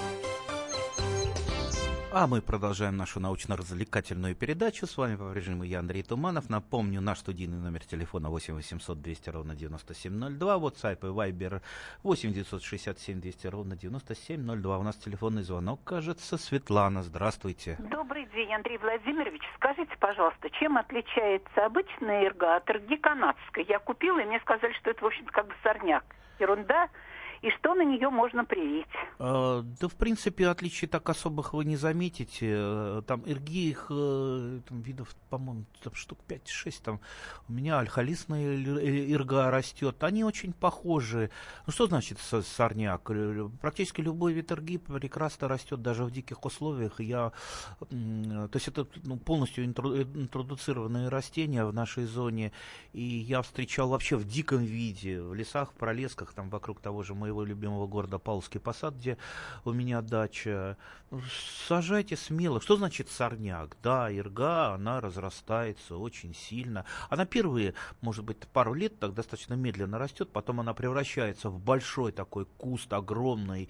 А 2.13 2.27
мы 2.27 2.41
продолжаем 2.41 2.97
нашу 2.97 3.21
научно-развлекательную 3.21 4.35
передачу. 4.35 4.85
С 4.85 4.97
вами 4.97 5.15
по-прежнему 5.15 5.63
я, 5.63 5.79
Андрей 5.79 6.03
Туманов. 6.03 6.49
Напомню, 6.49 6.99
наш 6.99 7.19
студийный 7.19 7.57
номер 7.57 7.85
телефона 7.85 8.29
8 8.29 8.53
800 8.53 9.01
200 9.01 9.29
ровно 9.29 9.55
9702. 9.55 10.55
WhatsApp 10.57 10.99
и 11.03 11.05
Viber 11.05 11.61
8 12.03 12.33
967 12.33 13.21
200 13.21 13.47
ровно 13.47 13.77
9702. 13.77 14.77
У 14.77 14.83
нас 14.83 14.97
телефонный 14.97 15.43
звонок, 15.43 15.85
кажется. 15.85 16.37
Светлана, 16.37 17.01
здравствуйте. 17.01 17.77
Добрый 17.79 18.25
день, 18.35 18.53
Андрей 18.53 18.77
Владимирович. 18.77 19.43
Скажите, 19.55 19.95
пожалуйста, 19.97 20.49
чем 20.49 20.77
отличается 20.77 21.65
обычный 21.65 22.25
эрго 22.25 22.57
от 22.57 22.69
эргиканадской? 22.69 23.65
Я 23.69 23.79
купила, 23.79 24.19
и 24.19 24.25
мне 24.25 24.41
сказали, 24.41 24.73
что 24.73 24.89
это, 24.89 25.01
в 25.01 25.07
общем-то, 25.07 25.31
как 25.31 25.47
бы 25.47 25.53
сорняк. 25.63 26.03
Ерунда. 26.39 26.89
И 27.41 27.49
что 27.57 27.73
на 27.73 27.83
нее 27.83 28.09
можно 28.11 28.45
привить? 28.45 28.85
Э, 29.17 29.63
да, 29.79 29.87
в 29.87 29.95
принципе, 29.95 30.47
отличий 30.47 30.87
так 30.87 31.09
особых 31.09 31.53
вы 31.53 31.65
не 31.65 31.75
заметите. 31.75 32.47
Э, 32.51 33.01
там 33.07 33.21
ирги, 33.21 33.69
их 33.69 33.87
там, 33.87 34.81
видов, 34.81 35.15
по-моему, 35.29 35.65
там 35.83 35.95
штук 35.95 36.19
5-6. 36.27 36.81
Там 36.83 36.99
у 37.49 37.53
меня 37.53 37.79
альхалисная 37.79 38.57
ирга 39.11 39.49
растет. 39.49 40.03
Они 40.03 40.23
очень 40.23 40.53
похожи. 40.53 41.31
Ну, 41.65 41.73
что 41.73 41.87
значит 41.87 42.19
сорняк? 42.19 43.09
Практически 43.59 44.01
любой 44.01 44.33
вид 44.33 44.51
ирги 44.51 44.77
прекрасно 44.77 45.47
растет 45.47 45.81
даже 45.81 46.03
в 46.03 46.11
диких 46.11 46.45
условиях. 46.45 46.99
Я, 46.99 47.31
то 47.79 48.51
есть 48.53 48.67
это 48.67 48.85
ну, 49.03 49.17
полностью 49.17 49.65
интродуцированные 49.65 51.09
растения 51.09 51.65
в 51.65 51.73
нашей 51.73 52.05
зоне. 52.05 52.51
И 52.93 53.01
я 53.01 53.41
встречал 53.41 53.89
вообще 53.89 54.15
в 54.15 54.27
диком 54.27 54.59
виде, 54.59 55.21
в 55.21 55.33
лесах, 55.33 55.71
в 55.71 55.73
пролесках, 55.73 56.33
там 56.33 56.49
вокруг 56.49 56.79
того 56.81 57.01
же 57.01 57.15
моего 57.15 57.30
любимого 57.39 57.87
города 57.87 58.19
Павловский 58.19 58.59
посад, 58.59 58.95
где 58.95 59.17
у 59.63 59.71
меня 59.71 60.01
дача. 60.01 60.77
Сажайте 61.67 62.17
смело. 62.17 62.59
Что 62.59 62.75
значит 62.75 63.09
сорняк? 63.09 63.77
Да, 63.81 64.11
ирга, 64.11 64.73
она 64.73 64.99
разрастается 64.99 65.97
очень 65.97 66.35
сильно. 66.35 66.85
Она 67.09 67.25
первые, 67.25 67.73
может 68.01 68.25
быть, 68.25 68.37
пару 68.47 68.73
лет 68.73 68.99
так 68.99 69.13
достаточно 69.13 69.53
медленно 69.53 69.97
растет, 69.97 70.29
потом 70.31 70.59
она 70.59 70.73
превращается 70.73 71.49
в 71.49 71.59
большой 71.59 72.11
такой 72.11 72.45
куст 72.57 72.91
огромный, 72.91 73.69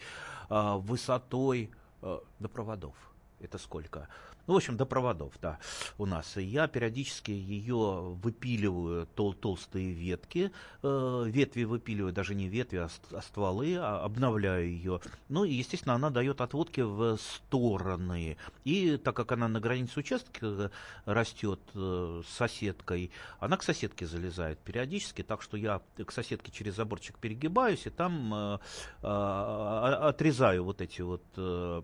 э, 0.50 0.74
высотой 0.78 1.70
э, 2.02 2.20
до 2.40 2.50
проводов. 2.50 2.96
Это 3.40 3.58
сколько? 3.58 4.08
Ну, 4.48 4.54
в 4.54 4.58
общем, 4.58 4.78
до 4.78 4.86
проводов, 4.86 5.34
да, 5.42 5.60
у 5.98 6.06
нас. 6.06 6.38
И 6.38 6.44
я 6.44 6.68
периодически 6.68 7.32
ее 7.32 8.16
выпиливаю, 8.24 9.08
тол 9.16 9.34
толстые 9.34 9.92
ветки, 9.92 10.52
э, 10.84 11.24
ветви 11.28 11.64
выпиливаю, 11.64 12.12
даже 12.12 12.36
не 12.36 12.48
ветви, 12.48 12.78
а, 12.78 12.90
а 13.12 13.22
стволы, 13.22 13.76
а 13.78 14.04
обновляю 14.04 14.68
ее. 14.68 15.00
Ну, 15.30 15.44
и, 15.44 15.54
естественно, 15.54 15.96
она 15.96 16.10
дает 16.10 16.42
отводки 16.42 16.82
в 16.82 17.18
стороны. 17.18 18.38
И 18.64 18.98
так 18.98 19.16
как 19.16 19.32
она 19.32 19.48
на 19.48 19.60
границе 19.60 20.00
участка 20.00 20.46
э, 20.46 20.70
растет 21.06 21.60
э, 21.76 22.22
с 22.28 22.34
соседкой, 22.36 23.12
она 23.40 23.58
к 23.58 23.64
соседке 23.64 24.06
залезает 24.06 24.60
периодически, 24.60 25.22
так 25.24 25.42
что 25.42 25.58
я 25.58 25.82
к 26.04 26.12
соседке 26.12 26.52
через 26.52 26.76
заборчик 26.76 27.18
перегибаюсь, 27.18 27.86
и 27.86 27.90
там 27.90 28.34
э, 28.34 28.58
э, 29.04 29.08
отрезаю 29.08 30.64
вот 30.64 30.82
эти 30.82 31.02
вот 31.02 31.24
э, 31.38 31.82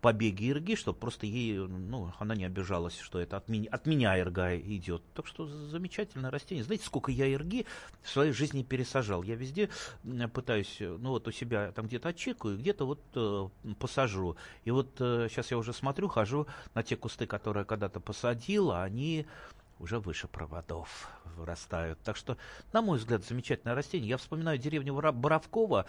побеги 0.00 0.50
ирги, 0.50 0.74
чтобы 0.74 0.98
просто 0.98 1.26
ей 1.26 1.58
ну, 1.92 2.10
она 2.18 2.34
не 2.34 2.46
обижалась, 2.46 2.98
что 2.98 3.20
это 3.20 3.36
от 3.36 3.48
меня, 3.48 3.68
от 3.70 3.84
меня 3.84 4.18
ирга 4.18 4.56
идет. 4.56 5.02
Так 5.12 5.26
что 5.26 5.46
замечательное 5.46 6.30
растение. 6.30 6.64
Знаете, 6.64 6.86
сколько 6.86 7.12
я 7.12 7.26
ирги 7.26 7.66
в 8.00 8.08
своей 8.08 8.32
жизни 8.32 8.62
пересажал? 8.62 9.22
Я 9.22 9.34
везде 9.34 9.68
пытаюсь, 10.32 10.78
ну 10.80 11.10
вот 11.10 11.28
у 11.28 11.32
себя 11.32 11.70
там 11.72 11.88
где-то 11.88 12.08
отчекаю, 12.08 12.56
где-то 12.56 12.86
вот 12.86 13.02
э, 13.14 13.48
посажу. 13.78 14.36
И 14.64 14.70
вот 14.70 14.96
э, 15.00 15.28
сейчас 15.30 15.50
я 15.50 15.58
уже 15.58 15.74
смотрю, 15.74 16.08
хожу 16.08 16.46
на 16.72 16.82
те 16.82 16.96
кусты, 16.96 17.26
которые 17.26 17.66
когда-то 17.66 18.00
посадил, 18.00 18.72
а 18.72 18.84
они 18.84 19.26
уже 19.78 19.98
выше 20.00 20.28
проводов 20.28 21.10
вырастают. 21.36 21.98
Так 22.02 22.16
что, 22.16 22.38
на 22.72 22.80
мой 22.80 22.96
взгляд, 22.96 23.22
замечательное 23.22 23.74
растение. 23.74 24.08
Я 24.08 24.16
вспоминаю 24.16 24.56
деревню 24.56 24.94
Боровкова, 24.94 25.84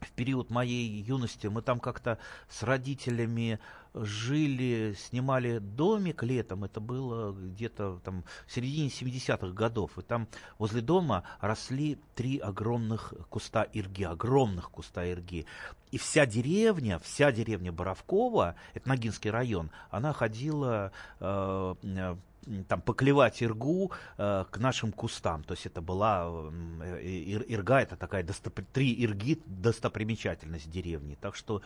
в 0.00 0.12
период 0.12 0.50
моей 0.50 1.02
юности 1.02 1.48
мы 1.48 1.62
там 1.62 1.80
как-то 1.80 2.18
с 2.48 2.62
родителями 2.62 3.58
жили, 3.94 4.94
снимали 4.96 5.58
домик 5.58 6.22
летом, 6.22 6.64
это 6.64 6.80
было 6.80 7.32
где-то 7.32 8.00
там 8.04 8.24
в 8.46 8.52
середине 8.52 8.88
70-х 8.88 9.48
годов, 9.48 9.98
и 9.98 10.02
там 10.02 10.28
возле 10.58 10.82
дома 10.82 11.24
росли 11.40 11.98
три 12.14 12.38
огромных 12.38 13.14
куста 13.28 13.62
ирги, 13.64 14.04
огромных 14.04 14.70
куста 14.70 15.04
ирги. 15.04 15.46
И 15.90 15.98
вся 15.98 16.26
деревня, 16.26 16.98
вся 17.00 17.32
деревня 17.32 17.72
Боровкова, 17.72 18.54
это 18.74 18.88
Ногинский 18.88 19.30
район, 19.30 19.70
она 19.90 20.12
ходила 20.12 20.92
э, 21.18 22.16
там 22.68 22.80
поклевать 22.80 23.42
иргу 23.42 23.92
э, 24.16 24.44
к 24.50 24.58
нашим 24.58 24.92
кустам. 24.92 25.44
То 25.44 25.54
есть 25.54 25.66
это 25.66 25.80
была 25.80 26.50
э, 26.82 27.02
ир, 27.02 27.44
ирга, 27.48 27.80
это 27.80 27.96
такая 27.96 28.22
достопри, 28.22 28.64
три 28.72 28.92
ирги 28.92 29.40
достопримечательность 29.46 30.70
деревни. 30.70 31.16
Так 31.20 31.36
что 31.36 31.62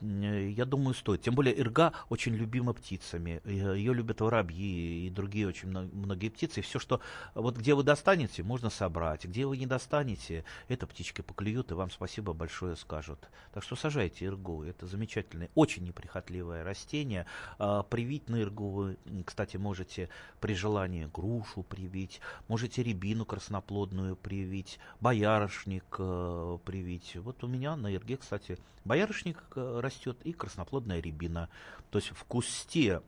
э, 0.00 0.50
я 0.50 0.64
думаю 0.64 0.94
стоит. 0.94 1.22
Тем 1.22 1.34
более 1.34 1.58
ирга 1.58 1.92
очень 2.08 2.34
любима 2.34 2.72
птицами. 2.72 3.40
Ее 3.44 3.94
любят 3.94 4.20
воробьи 4.20 5.06
и 5.06 5.10
другие 5.10 5.48
очень 5.48 5.68
многие 5.68 6.28
птицы. 6.28 6.60
И 6.60 6.62
все, 6.62 6.78
что 6.78 7.00
вот 7.34 7.56
где 7.56 7.74
вы 7.74 7.82
достанете, 7.82 8.42
можно 8.42 8.70
собрать. 8.70 9.24
Где 9.24 9.46
вы 9.46 9.56
не 9.56 9.66
достанете, 9.66 10.44
это 10.68 10.86
птички 10.86 11.22
поклюют 11.22 11.70
и 11.70 11.74
вам 11.74 11.90
спасибо 11.90 12.32
большое 12.32 12.76
скажут. 12.76 13.28
Так 13.52 13.62
что 13.62 13.76
сажайте 13.76 14.26
иргу. 14.26 14.62
Это 14.62 14.86
замечательное, 14.86 15.50
очень 15.54 15.84
неприхотливое 15.84 16.64
растение. 16.64 17.26
А, 17.58 17.82
привить 17.82 18.28
на 18.28 18.36
иргу 18.36 18.70
вы, 18.70 18.98
кстати, 19.24 19.56
можете 19.56 20.08
при 20.40 20.54
желании 20.54 21.08
грушу 21.12 21.62
привить, 21.62 22.20
можете 22.48 22.82
рябину 22.82 23.24
красноплодную 23.24 24.16
привить, 24.16 24.78
боярышник 25.00 25.84
э, 25.98 26.58
привить. 26.64 27.16
Вот 27.16 27.42
у 27.44 27.48
меня 27.48 27.76
на 27.76 27.94
Ирге, 27.94 28.16
кстати, 28.16 28.58
боярышник 28.84 29.42
э, 29.54 29.80
растет 29.80 30.18
и 30.24 30.32
красноплодная 30.32 31.00
рябина. 31.00 31.48
То 31.90 31.98
есть 31.98 32.10
в 32.10 32.24
кусте 32.24 33.02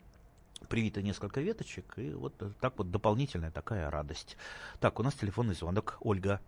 привито 0.69 1.03
несколько 1.03 1.41
веточек, 1.41 1.99
и 1.99 2.11
вот 2.13 2.35
так 2.61 2.75
вот 2.77 2.91
дополнительная 2.91 3.51
такая 3.51 3.91
радость. 3.91 4.37
Так, 4.81 4.99
у 4.99 5.03
нас 5.03 5.15
телефонный 5.15 5.55
звонок. 5.55 5.99
Ольга. 6.01 6.41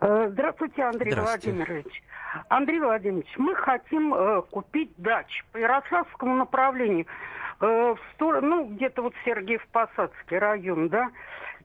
Э, 0.00 0.28
здравствуйте, 0.30 0.82
Андрей 0.82 1.12
Здравствуйте. 1.12 1.52
Владимирович. 1.52 2.02
Андрей 2.48 2.80
Владимирович, 2.80 3.34
мы 3.36 3.54
хотим 3.54 4.14
э, 4.14 4.42
купить 4.42 4.92
дачу 4.96 5.44
по 5.52 5.58
Ярославскому 5.58 6.36
направлению. 6.36 7.06
Э, 7.60 7.94
в 7.94 8.14
сторону, 8.14 8.48
ну, 8.48 8.74
где-то 8.74 9.02
вот 9.02 9.14
Сергеев-Посадский 9.24 10.38
район, 10.38 10.88
да, 10.88 11.10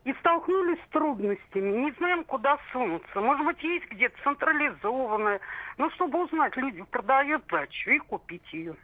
и 0.05 0.13
столкнулись 0.13 0.79
с 0.88 0.91
трудностями, 0.91 1.85
не 1.85 1.91
знаем, 1.93 2.23
куда 2.23 2.57
сунуться. 2.71 3.21
Может 3.21 3.45
быть, 3.45 3.62
есть 3.63 3.85
где-то 3.91 4.15
централизованное, 4.23 5.39
ну, 5.77 5.91
чтобы 5.91 6.23
узнать, 6.23 6.57
люди 6.57 6.81
продают 6.89 7.45
дачу 7.47 7.91
и 7.91 8.00
купить 8.00 8.41
ее. 8.51 8.75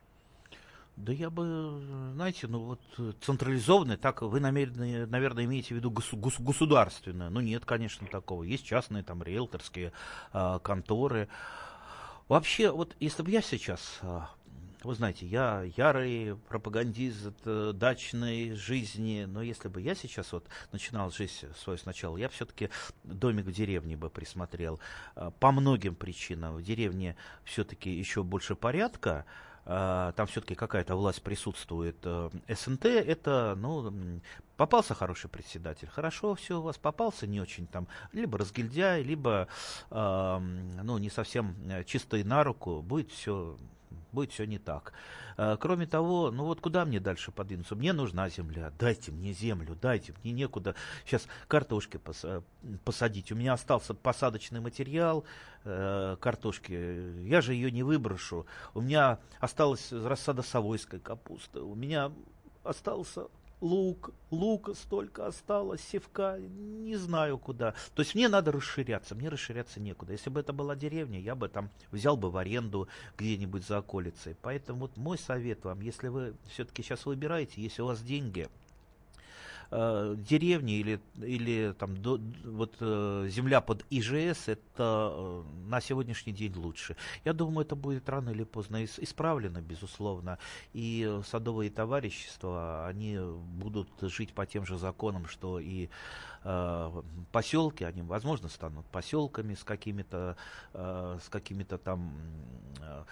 Да 0.97 1.11
я 1.13 1.29
бы, 1.29 1.79
знаете, 2.13 2.47
ну 2.47 2.59
вот 2.59 2.81
централизованное, 3.21 3.95
так 3.95 4.21
вы, 4.21 4.41
наверное, 4.41 5.07
наверное 5.07 5.45
имеете 5.45 5.73
в 5.73 5.77
виду 5.77 5.91
гос- 5.91 6.43
государственное. 6.43 7.29
Ну 7.29 7.39
нет, 7.39 7.63
конечно, 7.63 8.05
такого. 8.05 8.43
Есть 8.43 8.65
частные 8.65 9.01
там 9.01 9.23
риэлторские 9.23 9.93
э, 10.33 10.59
конторы. 10.61 11.29
Вообще, 12.27 12.69
вот 12.69 12.95
если 12.99 13.23
бы 13.23 13.31
я 13.31 13.41
сейчас 13.41 13.99
а, 14.03 14.29
вы 14.83 14.95
знаете, 14.95 15.25
я 15.25 15.63
ярый 15.75 16.38
пропагандист 16.48 17.33
э, 17.43 17.71
дачной 17.74 18.53
жизни, 18.53 19.25
но 19.27 19.41
если 19.41 19.67
бы 19.67 19.81
я 19.81 19.93
сейчас 19.93 20.31
вот 20.31 20.48
начинал 20.71 21.12
жизнь 21.12 21.48
свою 21.57 21.77
сначала, 21.77 22.15
я 22.17 22.29
все-таки 22.29 22.69
домик 23.03 23.45
в 23.45 23.51
деревне 23.51 23.98
бы 23.98 24.09
присмотрел. 24.09 24.79
Э, 25.15 25.31
по 25.39 25.51
многим 25.51 25.95
причинам. 25.95 26.55
В 26.55 26.63
деревне 26.63 27.17
все-таки 27.43 27.89
еще 27.89 28.24
больше 28.24 28.55
порядка, 28.55 29.25
э, 29.65 30.13
там 30.15 30.27
все-таки 30.27 30.55
какая-то 30.55 30.95
власть 30.95 31.24
присутствует. 31.24 31.98
СНТ 32.48 32.86
это, 32.86 33.55
ну, 33.57 34.21
попался 34.55 34.93
хороший 34.93 35.29
председатель, 35.29 35.89
хорошо 35.89 36.36
все 36.36 36.59
у 36.59 36.62
вас 36.62 36.77
попался, 36.77 37.27
не 37.27 37.41
очень 37.41 37.67
там, 37.67 37.89
либо 38.13 38.38
разгильдяй, 38.38 39.03
либо, 39.03 39.50
ну, 39.89 40.98
не 40.98 41.09
совсем 41.09 41.55
чистый 41.86 42.24
на 42.24 42.43
руку, 42.45 42.81
будет 42.81 43.12
все 43.12 43.57
будет 44.11 44.31
все 44.31 44.45
не 44.45 44.57
так. 44.57 44.93
А, 45.37 45.57
кроме 45.57 45.85
того, 45.85 46.31
ну 46.31 46.45
вот 46.45 46.61
куда 46.61 46.85
мне 46.85 46.99
дальше 46.99 47.31
подвинуться? 47.31 47.75
Мне 47.75 47.93
нужна 47.93 48.29
земля, 48.29 48.71
дайте 48.77 49.11
мне 49.11 49.33
землю, 49.33 49.77
дайте, 49.81 50.13
мне 50.23 50.33
некуда 50.33 50.75
сейчас 51.05 51.27
картошки 51.47 51.97
пос, 51.97 52.25
посадить. 52.83 53.31
У 53.31 53.35
меня 53.35 53.53
остался 53.53 53.93
посадочный 53.93 54.59
материал 54.59 55.23
э, 55.63 56.17
картошки, 56.19 57.27
я 57.27 57.41
же 57.41 57.53
ее 57.53 57.71
не 57.71 57.83
выброшу. 57.83 58.45
У 58.73 58.81
меня 58.81 59.19
осталась 59.39 59.91
рассада 59.91 60.41
совойской 60.41 60.99
капусты, 60.99 61.59
у 61.61 61.75
меня 61.75 62.11
остался 62.63 63.27
лук, 63.61 64.11
лука 64.31 64.73
столько 64.73 65.27
осталось, 65.27 65.81
севка, 65.81 66.37
не 66.39 66.95
знаю 66.95 67.37
куда. 67.37 67.73
То 67.95 68.01
есть 68.01 68.15
мне 68.15 68.27
надо 68.27 68.51
расширяться, 68.51 69.15
мне 69.15 69.29
расширяться 69.29 69.79
некуда. 69.79 70.13
Если 70.13 70.29
бы 70.29 70.39
это 70.39 70.53
была 70.53 70.75
деревня, 70.75 71.19
я 71.19 71.35
бы 71.35 71.49
там 71.49 71.69
взял 71.91 72.17
бы 72.17 72.31
в 72.31 72.37
аренду 72.37 72.87
где-нибудь 73.17 73.65
за 73.65 73.79
околицей. 73.79 74.35
Поэтому 74.41 74.81
вот 74.81 74.97
мой 74.97 75.17
совет 75.17 75.65
вам, 75.65 75.81
если 75.81 76.07
вы 76.07 76.35
все-таки 76.49 76.83
сейчас 76.83 77.05
выбираете, 77.05 77.61
если 77.61 77.81
у 77.81 77.87
вас 77.87 78.01
деньги, 78.01 78.49
э, 79.71 80.15
деревни 80.17 80.79
или, 80.79 80.99
или 81.15 81.73
там 81.77 81.97
до, 81.97 82.19
вот 82.43 82.75
э, 82.79 83.27
земля 83.29 83.61
под 83.61 83.85
ИЖС, 83.89 84.47
это 84.47 84.63
э, 84.79 85.43
на 85.67 85.81
сегодняшний 85.81 86.33
день 86.33 86.55
лучше. 86.55 86.95
Я 87.25 87.33
думаю, 87.33 87.65
это 87.65 87.75
будет 87.75 88.07
рано 88.09 88.29
или 88.29 88.43
поздно 88.43 88.83
исправлено, 88.83 89.61
безусловно. 89.61 90.38
И 90.73 91.19
садовые 91.25 91.69
товарищества, 91.69 92.88
они 92.88 93.17
будут 93.19 93.89
жить 94.01 94.33
по 94.33 94.45
тем 94.45 94.65
же 94.65 94.77
законам, 94.77 95.27
что 95.27 95.59
и 95.59 95.89
э, 96.43 97.01
поселки, 97.31 97.83
они, 97.83 98.01
возможно, 98.01 98.49
станут 98.49 98.85
поселками 98.88 99.55
с 99.55 99.63
какими-то 99.63 100.35
э, 100.73 101.17
с 101.23 101.29
какими-то 101.29 101.77
там 101.77 102.11
э, 102.81 103.03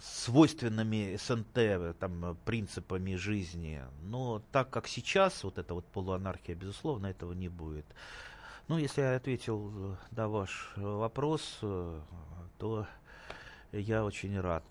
свойственными 0.00 1.16
СНТ 1.16 1.98
там, 1.98 2.36
принципами 2.44 3.14
жизни. 3.14 3.82
Но 4.02 4.42
так 4.52 4.70
как 4.70 4.88
сейчас, 4.88 5.44
вот 5.44 5.58
эта 5.58 5.74
вот 5.74 5.84
полуанархия, 5.86 6.54
безусловно, 6.54 7.06
этого 7.06 7.32
не 7.32 7.48
будет. 7.48 7.86
Ну, 8.68 8.78
если 8.78 9.02
я 9.02 9.16
ответил 9.16 9.70
на 9.70 9.98
да, 10.12 10.28
ваш 10.28 10.72
вопрос, 10.76 11.58
э, 11.62 12.00
то 12.58 12.86
я 13.72 14.04
очень 14.04 14.38
рад. 14.40 14.64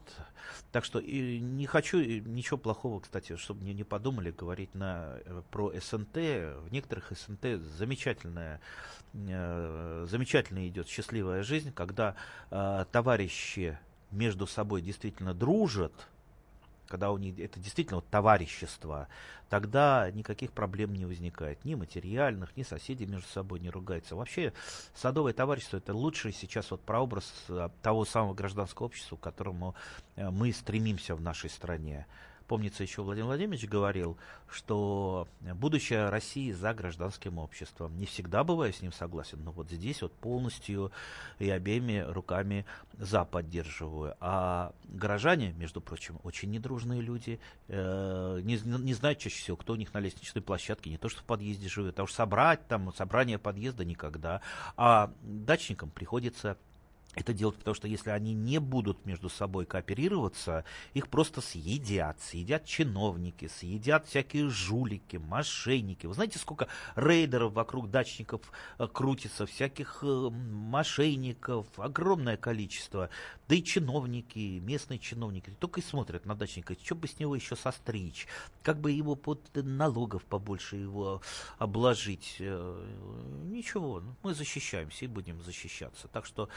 Так 0.71 0.83
что 0.83 1.00
и 1.00 1.39
не 1.39 1.65
хочу 1.65 2.00
ничего 2.00 2.57
плохого, 2.57 3.00
кстати, 3.00 3.36
чтобы 3.38 3.63
мне 3.63 3.74
не 3.74 3.83
подумали 3.83 4.31
говорить 4.31 4.74
на, 4.75 5.17
э, 5.25 5.41
про 5.51 5.71
СНТ. 5.79 6.15
В 6.15 6.67
некоторых 6.71 7.12
СНТ 7.12 7.62
замечательная, 7.77 8.59
э, 9.13 10.05
замечательно 10.09 10.67
идет 10.67 10.88
счастливая 10.88 11.43
жизнь, 11.43 11.71
когда 11.71 12.15
э, 12.51 12.86
товарищи 12.91 13.77
между 14.12 14.48
собой 14.48 14.82
действительно 14.82 15.34
дружат, 15.34 15.94
когда 16.88 17.12
у 17.12 17.18
них 17.18 17.39
это 17.39 17.60
действительно 17.60 17.98
вот 17.98 18.08
товарищество, 18.08 19.08
тогда 19.50 20.10
никаких 20.12 20.51
проблем 20.51 20.94
не 20.94 21.06
возникает. 21.06 21.63
Ни 21.63 21.75
материальных, 21.75 22.58
ни 22.58 22.63
соседи 22.63 23.04
между 23.04 23.28
собой 23.30 23.60
не 23.60 23.70
ругаются. 23.70 24.16
Вообще, 24.16 24.54
садовое 24.96 25.34
товарищество 25.34 25.78
это 25.78 25.94
лучший 25.94 26.34
сейчас 26.34 26.72
вот 26.72 26.82
прообраз 26.82 27.32
э, 27.48 27.70
того 27.84 28.06
самого 28.06 28.34
гражданского 28.34 28.88
общества, 28.88 29.16
к 29.18 29.22
которому 29.22 29.75
э, 30.16 30.30
мы 30.30 30.51
стремимся 30.51 31.16
в 31.16 31.22
нашей 31.22 31.50
стране. 31.50 32.08
Помнится, 32.50 32.82
еще 32.82 33.03
Владимир 33.03 33.27
Владимирович 33.27 33.68
говорил, 33.68 34.18
что 34.50 35.27
будущее 35.39 36.10
России 36.10 36.51
за 36.51 36.74
гражданским 36.74 37.38
обществом. 37.38 37.96
Не 37.96 38.08
всегда 38.08 38.44
бываю 38.44 38.74
с 38.74 38.82
ним 38.82 38.91
согласен, 38.91 39.44
но 39.44 39.51
вот 39.51 39.70
здесь 39.70 40.01
вот 40.01 40.13
полностью 40.13 40.91
и 41.38 41.48
обеими 41.48 42.00
руками 42.00 42.65
за 42.98 43.24
поддерживаю. 43.24 44.15
А 44.20 44.74
горожане, 44.86 45.53
между 45.60 45.79
прочим, 45.79 46.20
очень 46.24 46.50
недружные 46.50 47.01
люди, 47.01 47.39
э, 47.68 48.39
не, 48.41 48.60
не 48.82 48.96
знают 48.96 49.20
чаще 49.20 49.38
всего, 49.38 49.56
кто 49.56 49.74
у 49.74 49.75
них 49.75 49.94
на 49.94 50.00
лестничной 50.00 50.41
площадке, 50.41 50.89
не 50.89 50.98
то, 50.98 51.08
что 51.08 51.22
в 51.22 51.25
подъезде 51.25 51.70
живет, 51.70 52.00
а 52.00 52.03
уж 52.03 52.13
собрать 52.13 52.68
там 52.68 52.91
собрание 52.96 53.38
подъезда 53.38 53.86
никогда. 53.86 54.41
А 54.75 55.13
дачникам 55.22 55.91
приходится 55.91 56.58
это 57.16 57.34
делать, 57.34 57.58
потому 57.58 57.74
что 57.74 57.88
если 57.88 58.12
они 58.12 58.34
не 58.34 58.60
будут 58.60 59.06
между 59.06 59.30
собой 59.30 59.66
кооперироваться, 59.66 60.63
их 60.94 61.08
просто 61.08 61.42
съедят. 61.42 62.22
Съедят 62.22 62.66
чиновники, 62.66 63.48
съедят 63.48 64.08
всякие 64.08 64.48
жулики, 64.50 65.18
мошенники. 65.18 66.06
Вы 66.06 66.13
знаете, 66.13 66.38
сколько 66.38 66.68
рейдеров 66.96 67.54
вокруг 67.54 67.89
дачников 67.89 68.42
э, 68.78 68.88
крутится, 68.88 69.48
всяких 69.48 70.00
э, 70.04 70.06
мошенников, 70.06 71.68
огромное 71.78 72.38
количество. 72.38 73.10
Да 73.48 73.56
и 73.56 73.63
чиновники, 73.63 74.60
местные 74.60 75.00
чиновники, 75.00 75.50
только 75.60 75.80
и 75.80 75.84
смотрят 75.84 76.28
на 76.28 76.36
дачника, 76.36 76.75
что 76.80 76.94
бы 76.94 77.08
с 77.08 77.18
него 77.18 77.36
еще 77.36 77.56
состричь, 77.56 78.28
как 78.62 78.80
бы 78.80 78.92
его 78.92 79.16
под 79.16 79.42
налогов 79.56 80.24
побольше 80.25 80.75
его 80.75 81.24
обложить. 81.58 82.36
Э, 82.38 82.86
ничего, 83.46 84.04
мы 84.22 84.36
защищаемся 84.36 85.06
и 85.06 85.08
будем 85.08 85.42
защищаться. 85.42 86.08
Так 86.08 86.28
что 86.28 86.50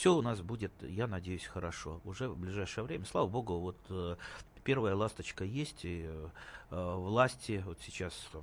все 0.00 0.14
у 0.14 0.22
нас 0.22 0.40
будет, 0.40 0.72
я 0.80 1.06
надеюсь, 1.06 1.44
хорошо. 1.44 2.00
Уже 2.04 2.30
в 2.30 2.38
ближайшее 2.38 2.84
время, 2.84 3.04
слава 3.04 3.26
богу, 3.28 3.58
вот 3.58 3.76
э, 3.90 4.16
первая 4.64 4.94
ласточка 4.94 5.44
есть, 5.44 5.84
и 5.84 6.06
э, 6.06 6.28
власти 6.70 7.62
вот 7.66 7.78
сейчас 7.82 8.14
там, 8.32 8.42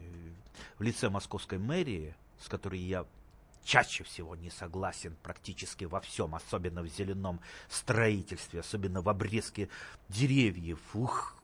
э, 0.00 0.32
в 0.76 0.82
лице 0.82 1.08
московской 1.08 1.58
мэрии, 1.58 2.16
с 2.40 2.48
которой 2.48 2.80
я 2.80 3.06
чаще 3.62 4.02
всего 4.02 4.34
не 4.34 4.50
согласен 4.50 5.14
практически 5.22 5.84
во 5.84 6.00
всем, 6.00 6.34
особенно 6.34 6.82
в 6.82 6.88
зеленом 6.88 7.38
строительстве, 7.68 8.58
особенно 8.58 9.02
в 9.02 9.08
обрезке 9.08 9.68
деревьев. 10.08 10.80
Ух, 10.94 11.36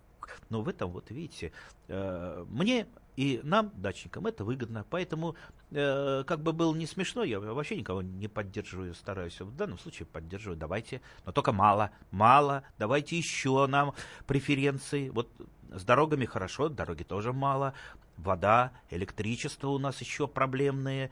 но 0.51 0.63
в 0.63 0.69
этом, 0.69 0.91
вот 0.91 1.13
видите, 1.13 1.53
мне 1.87 2.89
и 3.17 3.41
нам, 3.43 3.71
дачникам, 3.75 4.27
это 4.27 4.45
выгодно. 4.45 4.87
Поэтому, 4.89 5.37
э, 5.71 6.25
как 6.27 6.43
бы 6.43 6.53
было 6.53 6.75
не 6.75 6.87
смешно, 6.87 7.25
я 7.25 7.41
вообще 7.41 7.77
никого 7.77 8.03
не 8.03 8.29
поддерживаю, 8.29 8.95
стараюсь. 8.95 9.41
В 9.41 9.55
данном 9.55 9.79
случае 9.79 10.07
поддерживаю. 10.07 10.57
Давайте, 10.57 11.01
но 11.27 11.33
только 11.33 11.53
мало, 11.53 11.91
мало. 12.11 12.65
Давайте 12.79 13.17
еще 13.17 13.67
нам 13.67 13.95
преференции. 14.27 15.11
Вот 15.11 15.31
с 15.71 15.85
дорогами 15.85 16.25
хорошо, 16.25 16.69
дороги 16.69 17.03
тоже 17.03 17.33
мало. 17.33 17.75
Вода, 18.17 18.73
электричество 18.91 19.69
у 19.69 19.79
нас 19.79 20.01
еще 20.01 20.27
проблемные 20.27 21.11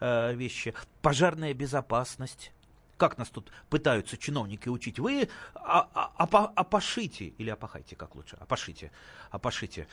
э, 0.00 0.34
вещи. 0.34 0.74
Пожарная 1.02 1.54
безопасность 1.54 2.52
как 3.02 3.18
нас 3.18 3.30
тут 3.30 3.50
пытаются 3.68 4.16
чиновники 4.16 4.68
учить, 4.68 5.00
вы 5.00 5.28
опошите, 5.54 7.24
или 7.36 7.50
опахайте, 7.50 7.96
как 7.96 8.14
лучше, 8.14 8.36
опошите, 8.38 8.92
опошите 9.32 9.88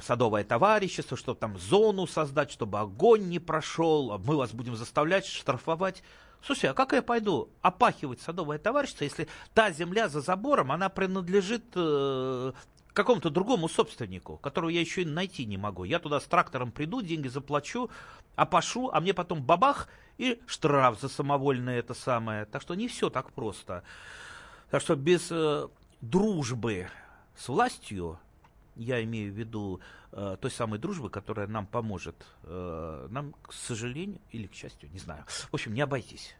садовое 0.00 0.44
товарищество, 0.44 1.16
чтобы 1.16 1.40
там 1.40 1.58
зону 1.58 2.06
создать, 2.06 2.52
чтобы 2.52 2.78
огонь 2.78 3.28
не 3.28 3.40
прошел, 3.40 4.12
а 4.12 4.18
мы 4.18 4.36
вас 4.36 4.52
будем 4.52 4.76
заставлять 4.76 5.26
штрафовать. 5.26 6.04
Слушай, 6.40 6.70
а 6.70 6.74
как 6.74 6.92
я 6.92 7.02
пойду 7.02 7.50
опахивать 7.62 8.20
садовое 8.20 8.58
товарищество, 8.58 9.02
если 9.02 9.26
та 9.54 9.72
земля 9.72 10.08
за 10.08 10.20
забором, 10.20 10.70
она 10.70 10.88
принадлежит 10.88 11.64
э, 11.74 12.52
какому-то 12.92 13.30
другому 13.30 13.68
собственнику, 13.68 14.36
которого 14.38 14.70
я 14.70 14.80
еще 14.80 15.02
и 15.02 15.06
найти 15.06 15.46
не 15.46 15.56
могу. 15.56 15.84
Я 15.84 15.98
туда 15.98 16.20
с 16.20 16.24
трактором 16.24 16.72
приду, 16.72 17.00
деньги 17.00 17.28
заплачу, 17.28 17.90
опашу, 18.36 18.90
а 18.92 19.00
мне 19.00 19.14
потом 19.14 19.42
бабах 19.42 19.88
и 20.18 20.40
штраф 20.46 21.00
за 21.00 21.08
самовольное 21.08 21.78
это 21.78 21.94
самое. 21.94 22.44
Так 22.44 22.62
что 22.62 22.74
не 22.74 22.88
все 22.88 23.10
так 23.10 23.32
просто. 23.32 23.82
Так 24.70 24.82
что 24.82 24.96
без 24.96 25.28
э, 25.30 25.68
дружбы 26.00 26.88
с 27.36 27.48
властью, 27.48 28.18
я 28.76 29.02
имею 29.04 29.32
в 29.32 29.36
виду 29.36 29.80
э, 30.12 30.36
той 30.40 30.50
самой 30.50 30.78
дружбы, 30.78 31.10
которая 31.10 31.46
нам 31.46 31.66
поможет, 31.66 32.26
э, 32.44 33.06
нам, 33.10 33.34
к 33.42 33.52
сожалению, 33.52 34.20
или 34.30 34.46
к 34.46 34.54
счастью, 34.54 34.90
не 34.92 34.98
знаю. 34.98 35.24
В 35.26 35.54
общем, 35.54 35.74
не 35.74 35.80
обойтись. 35.80 36.34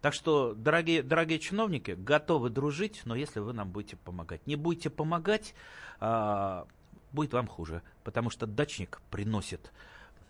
Так 0.00 0.14
что, 0.14 0.54
дорогие, 0.54 1.02
дорогие 1.02 1.40
чиновники, 1.40 1.92
готовы 1.92 2.50
дружить, 2.50 3.02
но 3.04 3.16
если 3.16 3.40
вы 3.40 3.52
нам 3.52 3.70
будете 3.70 3.96
помогать. 3.96 4.46
Не 4.46 4.54
будете 4.54 4.90
помогать, 4.90 5.54
а, 5.98 6.66
будет 7.12 7.32
вам 7.32 7.48
хуже, 7.48 7.82
потому 8.04 8.30
что 8.30 8.46
дачник 8.46 9.00
приносит 9.10 9.72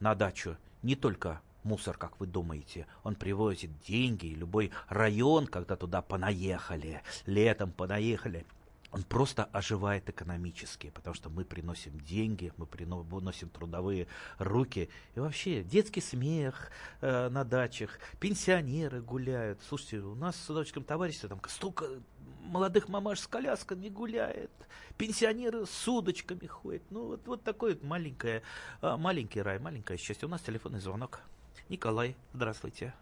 на 0.01 0.15
дачу 0.15 0.57
не 0.83 0.97
только 0.97 1.43
мусор, 1.65 1.99
как 1.99 2.19
вы 2.19 2.27
думаете. 2.27 2.87
Он 3.03 3.15
привозит 3.15 3.71
деньги, 3.87 4.27
любой 4.29 4.71
район, 4.89 5.47
когда 5.47 5.77
туда 5.77 6.01
понаехали, 6.01 7.03
летом 7.27 7.71
понаехали, 7.71 8.47
он 8.91 9.03
просто 9.03 9.45
оживает 9.45 10.09
экономически, 10.09 10.91
потому 10.91 11.15
что 11.15 11.29
мы 11.29 11.45
приносим 11.45 11.99
деньги, 12.01 12.53
мы 12.57 12.67
приносим 12.67 13.51
трудовые 13.51 14.07
руки. 14.39 14.89
И 15.15 15.21
вообще 15.21 15.63
детский 15.63 16.01
смех 16.01 16.71
э, 17.01 17.29
на 17.29 17.45
дачах, 17.45 17.99
пенсионеры 18.19 19.03
гуляют. 19.03 19.61
Слушайте, 19.69 19.99
у 19.99 20.15
нас 20.15 20.37
в 20.37 20.41
садоводческом 20.41 20.85
товариществе 20.85 21.29
там 21.29 21.41
столько 21.49 21.85
молодых 22.41 22.89
мамаш 22.89 23.21
с 23.21 23.27
колясками 23.27 23.91
гуляет, 23.91 24.51
пенсионеры 24.97 25.67
с 25.67 25.89
удочками 25.89 26.47
ходят. 26.47 26.83
Ну, 26.89 27.09
вот, 27.09 27.27
вот 27.27 27.43
такой 27.43 27.75
вот 27.75 27.83
маленькое, 27.83 28.43
э, 28.81 28.97
маленький 28.97 29.43
рай, 29.43 29.59
маленькое 29.59 29.99
счастье. 29.99 30.27
У 30.27 30.31
нас 30.31 30.41
телефонный 30.41 30.81
звонок. 30.81 31.21
Николай, 31.69 32.17
здравствуйте. 32.33 32.95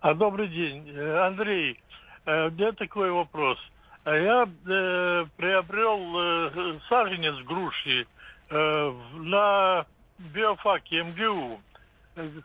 А 0.00 0.14
добрый 0.14 0.48
день, 0.48 0.88
э, 0.88 1.26
Андрей. 1.26 1.82
Э, 2.24 2.48
у 2.48 2.50
меня 2.50 2.72
такой 2.72 3.10
вопрос– 3.10 3.58
а 4.04 4.16
я 4.16 4.48
э, 4.66 5.26
приобрел 5.36 5.98
э, 6.18 6.78
саженец 6.88 7.36
груши 7.44 8.06
э, 8.50 8.94
на 9.14 9.86
биофаке 10.18 11.02
МГУ. 11.02 11.60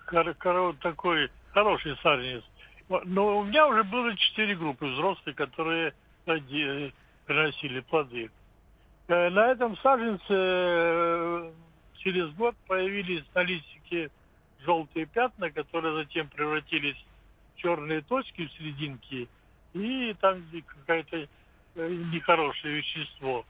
Кор, 0.08 0.34
кор, 0.36 0.76
такой 0.78 1.30
хороший 1.54 1.98
саженец. 1.98 2.44
Но 2.88 3.40
у 3.40 3.44
меня 3.44 3.68
уже 3.68 3.84
было 3.84 4.16
четыре 4.16 4.56
группы 4.56 4.86
взрослые, 4.88 5.36
которые 5.36 5.94
э, 6.26 6.90
приносили 7.26 7.82
плоды. 7.82 8.32
Э, 9.10 9.30
на 9.30 9.52
этом 9.52 9.76
саженце 9.78 10.24
э, 10.30 11.52
через 11.98 12.32
год 12.36 12.56
появились 12.68 13.26
на 13.36 13.44
листике 13.44 14.10
желтые 14.66 15.06
пятна, 15.08 15.52
которые 15.52 16.04
затем 16.04 16.30
превратились 16.30 16.98
в 17.54 17.58
черные 17.58 18.02
точки 18.02 18.48
в 18.48 18.52
серединке, 18.54 19.28
и 19.74 20.16
там 20.22 20.44
какая-то 20.66 21.28
нехорошее 21.76 22.78
вещество. 22.78 23.46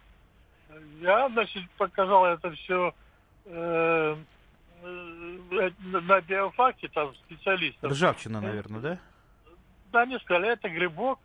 Я, 1.02 1.30
значит, 1.30 1.70
показал 1.78 2.26
это 2.26 2.52
все 2.52 2.94
э, 3.46 4.16
э, 4.84 5.72
на 5.82 6.22
биофаке, 6.22 6.88
там 6.90 7.16
специалистов. 7.16 7.92
Ржавчина, 7.92 8.42
наверное, 8.42 8.80
да? 8.80 9.00
Да, 9.92 10.06
не 10.06 10.20
сказали, 10.20 10.50
это 10.50 10.70
грибок. 10.70 11.20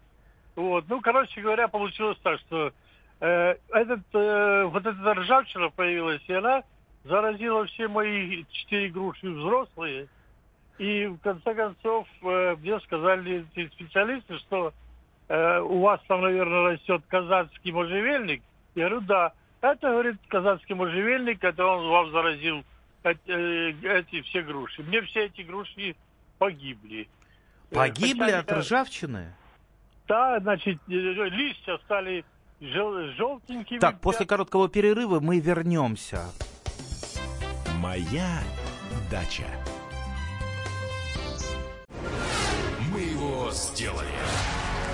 Вот. 0.57 0.85
Ну, 0.88 1.00
короче 1.00 1.40
говоря, 1.40 1.68
получилось 1.68 2.18
так, 2.22 2.38
что 2.40 2.72
э, 3.20 3.57
этот, 3.70 4.00
э, 4.12 4.64
вот 4.64 4.87
эта 4.87 5.14
ржавчина 5.14 5.70
появилась, 5.70 6.22
и 6.26 6.33
она 6.33 6.62
заразила 7.04 7.66
все 7.66 7.88
мои 7.88 8.44
четыре 8.50 8.88
груши 8.88 9.28
взрослые. 9.30 10.09
И 10.78 11.07
в 11.07 11.18
конце 11.18 11.54
концов 11.54 12.09
э, 12.22 12.57
мне 12.61 12.80
сказали 12.80 13.46
эти 13.54 13.70
специалисты, 13.72 14.38
что 14.38 14.72
э, 15.28 15.60
у 15.60 15.80
вас 15.80 16.00
там, 16.08 16.22
наверное, 16.22 16.72
растет 16.72 17.02
казацкий 17.08 17.72
можжевельник. 17.72 18.42
Я 18.74 18.88
говорю, 18.88 19.06
да. 19.06 19.32
Это, 19.60 19.90
говорит, 19.90 20.16
казацкий 20.28 20.74
можжевельник, 20.74 21.42
это 21.42 21.64
он 21.64 21.88
вам 21.88 22.10
заразил 22.10 22.64
эти, 23.02 23.30
э, 23.30 24.00
эти 24.00 24.22
все 24.22 24.42
груши. 24.42 24.82
Мне 24.82 25.02
все 25.02 25.26
эти 25.26 25.42
груши 25.42 25.96
погибли. 26.38 27.08
Э, 27.70 27.74
погибли 27.74 28.20
Хотя 28.20 28.38
от 28.40 28.50
я... 28.50 28.58
ржавчины? 28.58 29.34
Да, 30.06 30.38
значит, 30.40 30.78
э, 30.88 30.92
листья 30.92 31.78
стали 31.84 32.24
жел 32.60 32.94
желтенькими. 33.12 33.78
Так, 33.78 34.00
после 34.00 34.26
короткого 34.26 34.68
перерыва 34.68 35.20
мы 35.20 35.40
вернемся. 35.40 36.30
Моя 37.80 38.40
дача. 39.10 39.46
Мы 42.92 43.00
его 43.00 43.50
сделали. 43.50 44.08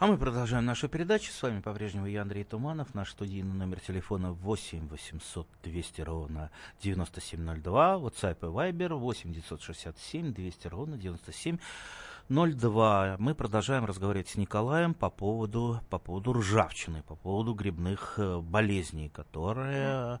А 0.00 0.06
мы 0.06 0.16
продолжаем 0.16 0.64
нашу 0.64 0.88
передачу. 0.88 1.30
С 1.30 1.42
вами 1.42 1.60
по-прежнему 1.60 2.06
я, 2.06 2.22
Андрей 2.22 2.44
Туманов. 2.44 2.94
Наш 2.94 3.10
студийный 3.10 3.52
номер 3.52 3.80
телефона 3.80 4.32
8 4.32 4.88
800 4.88 5.46
200 5.62 6.00
ровно 6.00 6.50
9702. 6.80 7.96
WhatsApp 7.96 8.38
и 8.40 8.46
Viber 8.46 8.94
8 8.94 9.30
967 9.30 10.32
200 10.32 10.68
ровно 10.68 10.96
9702. 10.96 13.16
Мы 13.18 13.34
продолжаем 13.34 13.84
разговаривать 13.84 14.28
с 14.28 14.36
Николаем 14.36 14.94
по 14.94 15.10
поводу, 15.10 15.82
по 15.90 15.98
поводу 15.98 16.32
ржавчины, 16.32 17.02
по 17.02 17.16
поводу 17.16 17.52
грибных 17.52 18.14
э, 18.16 18.40
болезней, 18.40 19.10
которые, 19.10 20.18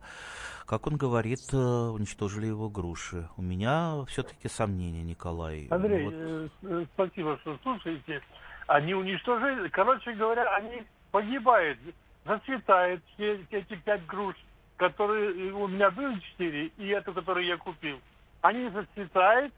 как 0.66 0.88
он 0.88 0.98
говорит, 0.98 1.54
э, 1.54 1.56
уничтожили 1.56 2.48
его 2.48 2.68
груши. 2.68 3.30
У 3.38 3.42
меня 3.42 4.04
все-таки 4.08 4.50
сомнения, 4.50 5.02
Николай. 5.02 5.68
Андрей, 5.70 6.04
вот... 6.04 6.50
Э, 6.70 6.84
спасибо, 6.92 7.38
что 7.38 7.58
слушаете. 7.62 8.20
Они 8.70 8.94
уничтожили, 8.94 9.68
короче 9.70 10.12
говоря, 10.12 10.44
они 10.54 10.84
погибают, 11.10 11.76
зацветают 12.24 13.02
все 13.14 13.44
эти 13.50 13.74
пять 13.74 14.06
груш, 14.06 14.36
которые 14.76 15.52
у 15.52 15.66
меня 15.66 15.90
были 15.90 16.20
четыре, 16.20 16.66
и 16.78 16.86
эту, 16.90 17.12
которую 17.12 17.46
я 17.46 17.56
купил. 17.56 17.98
Они 18.42 18.68
зацветают, 18.68 19.52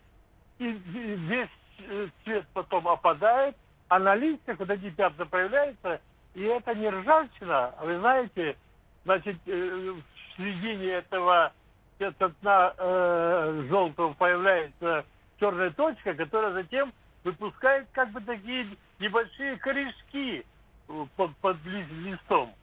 и 0.58 0.66
весь 0.66 1.48
э, 1.80 2.08
цвет 2.24 2.46
потом 2.54 2.88
опадает, 2.88 3.54
а 3.88 3.98
на 3.98 4.14
листьях 4.14 4.58
вот 4.58 4.70
эти 4.70 4.88
пятна 4.88 5.26
появляются, 5.26 6.00
и 6.32 6.44
это 6.44 6.74
не 6.74 6.88
ржавчина, 6.88 7.74
а 7.76 7.84
вы 7.84 7.98
знаете, 7.98 8.56
значит, 9.04 9.36
э, 9.44 9.92
в 9.92 10.36
середине 10.38 10.86
этого 10.86 11.52
пятна 11.98 12.72
э, 12.78 13.66
желтого 13.68 14.14
появляется 14.14 15.04
черная 15.38 15.70
точка, 15.70 16.14
которая 16.14 16.54
затем 16.54 16.94
выпускает 17.24 17.86
как 17.92 18.10
бы 18.10 18.20
такие 18.20 18.66
небольшие 19.02 19.56
корешки 19.56 20.44
э, 20.88 21.06
под, 21.16 21.36
под 21.38 21.56
листом. 21.64 22.54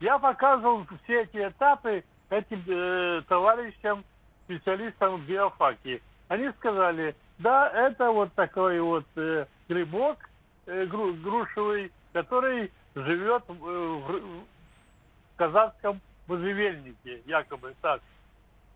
Я 0.00 0.18
показывал 0.18 0.86
все 1.04 1.22
эти 1.22 1.48
этапы 1.48 2.04
этим 2.28 2.62
э, 2.66 3.22
товарищам, 3.28 4.04
специалистам 4.44 5.16
в 5.16 5.26
биофаке. 5.26 6.02
Они 6.28 6.50
сказали, 6.58 7.16
да, 7.38 7.70
это 7.70 8.10
вот 8.10 8.32
такой 8.34 8.80
вот 8.80 9.06
э, 9.16 9.46
грибок 9.68 10.18
э, 10.66 10.84
гру, 10.84 11.14
грушевый, 11.14 11.90
который 12.12 12.70
живет 12.94 13.42
э, 13.48 13.52
в, 13.52 14.20
в 14.20 15.36
казахском 15.36 16.00
можжевельнике, 16.26 17.22
якобы 17.26 17.74
так. 17.80 18.02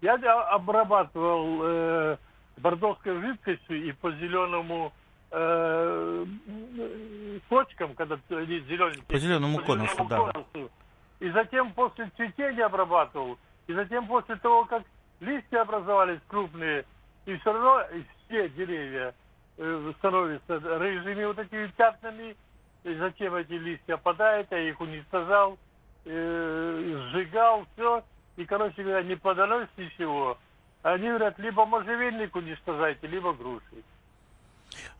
Я 0.00 0.14
обрабатывал 0.14 1.60
э, 1.62 2.16
бордовской 2.56 3.20
жидкостью 3.20 3.84
и 3.88 3.92
по 3.92 4.10
зеленому 4.12 4.92
э, 5.34 6.26
почкам, 7.48 7.94
когда 7.94 8.18
они 8.30 8.60
зелененькие. 8.60 9.04
По 9.04 9.18
зеленому 9.18 9.58
конусу, 9.58 10.04
да. 10.04 10.32
И 11.20 11.30
затем 11.30 11.72
после 11.72 12.10
цветения 12.16 12.66
обрабатывал. 12.66 13.38
И 13.66 13.72
затем 13.72 14.06
после 14.06 14.36
того, 14.36 14.64
как 14.66 14.82
листья 15.20 15.62
образовались 15.62 16.20
крупные, 16.28 16.84
и 17.26 17.36
все 17.36 17.52
равно 17.52 17.82
все 18.26 18.48
деревья 18.50 19.14
э, 19.56 19.92
становятся 19.98 20.60
рыжими 20.60 21.24
вот 21.24 21.38
этими 21.38 21.66
пятнами, 21.68 22.36
и 22.84 22.94
затем 22.94 23.34
эти 23.34 23.52
листья 23.52 23.94
опадают, 23.94 24.48
я 24.50 24.68
их 24.68 24.80
уничтожал, 24.80 25.58
э, 26.04 27.08
сжигал, 27.10 27.66
все. 27.74 28.04
И, 28.36 28.44
короче 28.44 28.82
говоря, 28.82 29.02
не 29.02 29.16
подалось 29.16 29.68
ничего. 29.76 30.36
Они 30.82 31.08
говорят, 31.08 31.38
либо 31.38 31.64
можжевельник 31.64 32.36
уничтожайте, 32.36 33.06
либо 33.06 33.32
груши. 33.32 33.82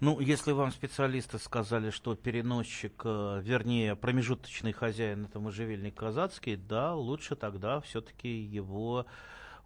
Ну, 0.00 0.20
если 0.20 0.52
вам 0.52 0.70
специалисты 0.72 1.38
сказали, 1.38 1.90
что 1.90 2.14
переносчик, 2.14 3.02
э, 3.04 3.40
вернее, 3.42 3.96
промежуточный 3.96 4.72
хозяин 4.72 5.24
это 5.24 5.40
можжевельник 5.40 5.94
казацкий, 5.94 6.56
да, 6.56 6.94
лучше 6.94 7.36
тогда 7.36 7.80
все-таки 7.80 8.28
его 8.28 9.06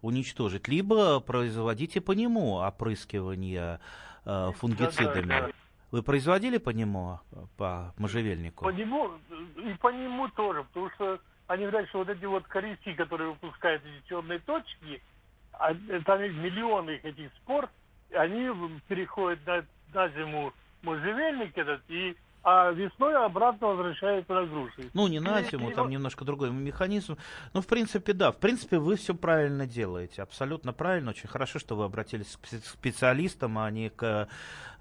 уничтожить. 0.01 0.67
Либо 0.67 1.19
производите 1.19 2.01
по 2.01 2.13
нему 2.13 2.55
опрыскивание 2.55 3.79
э, 4.25 4.51
фунгицидами. 4.57 5.27
Да, 5.27 5.41
да, 5.41 5.47
да. 5.47 5.53
Вы 5.91 6.03
производили 6.03 6.57
по 6.57 6.69
нему, 6.69 7.19
э, 7.31 7.45
по 7.57 7.93
можжевельнику? 7.97 8.63
По 8.63 8.69
нему 8.69 9.11
и 9.57 9.73
по 9.75 9.91
нему 9.91 10.27
тоже, 10.29 10.63
потому 10.63 10.89
что 10.91 11.19
они 11.47 11.65
говорят, 11.65 11.89
что 11.89 11.99
вот 11.99 12.09
эти 12.09 12.25
вот 12.25 12.45
корешки, 12.47 12.93
которые 12.93 13.31
выпускают 13.31 13.83
эти 13.83 14.07
черные 14.07 14.39
точки, 14.39 15.01
а, 15.53 15.73
там 16.05 16.21
миллионы 16.21 16.99
этих 17.03 17.31
спор, 17.37 17.69
они 18.11 18.49
переходят 18.87 19.39
на 19.47 19.65
на 19.93 20.09
зиму 20.09 20.53
можжевельник 20.81 21.57
этот, 21.57 21.81
и 21.89 22.15
а 22.41 22.71
весной 22.71 23.15
обратно 23.25 23.67
возвращается 23.67 24.33
на 24.33 24.45
груши. 24.45 24.89
Ну, 24.93 25.07
не 25.07 25.19
на 25.19 25.41
зиму, 25.43 25.71
там 25.71 25.89
немножко 25.89 26.23
другой 26.23 26.51
механизм. 26.51 27.17
Ну, 27.53 27.61
в 27.61 27.67
принципе, 27.67 28.13
да. 28.13 28.31
В 28.31 28.37
принципе, 28.37 28.79
вы 28.79 28.95
все 28.95 29.13
правильно 29.13 29.67
делаете. 29.67 30.21
Абсолютно 30.21 30.71
правильно. 30.71 31.11
Очень 31.11 31.27
хорошо, 31.27 31.59
что 31.59 31.75
вы 31.75 31.83
обратились 31.83 32.37
к 32.41 32.47
специалистам, 32.47 33.57
а 33.57 33.69
не 33.69 33.89
к 33.89 34.29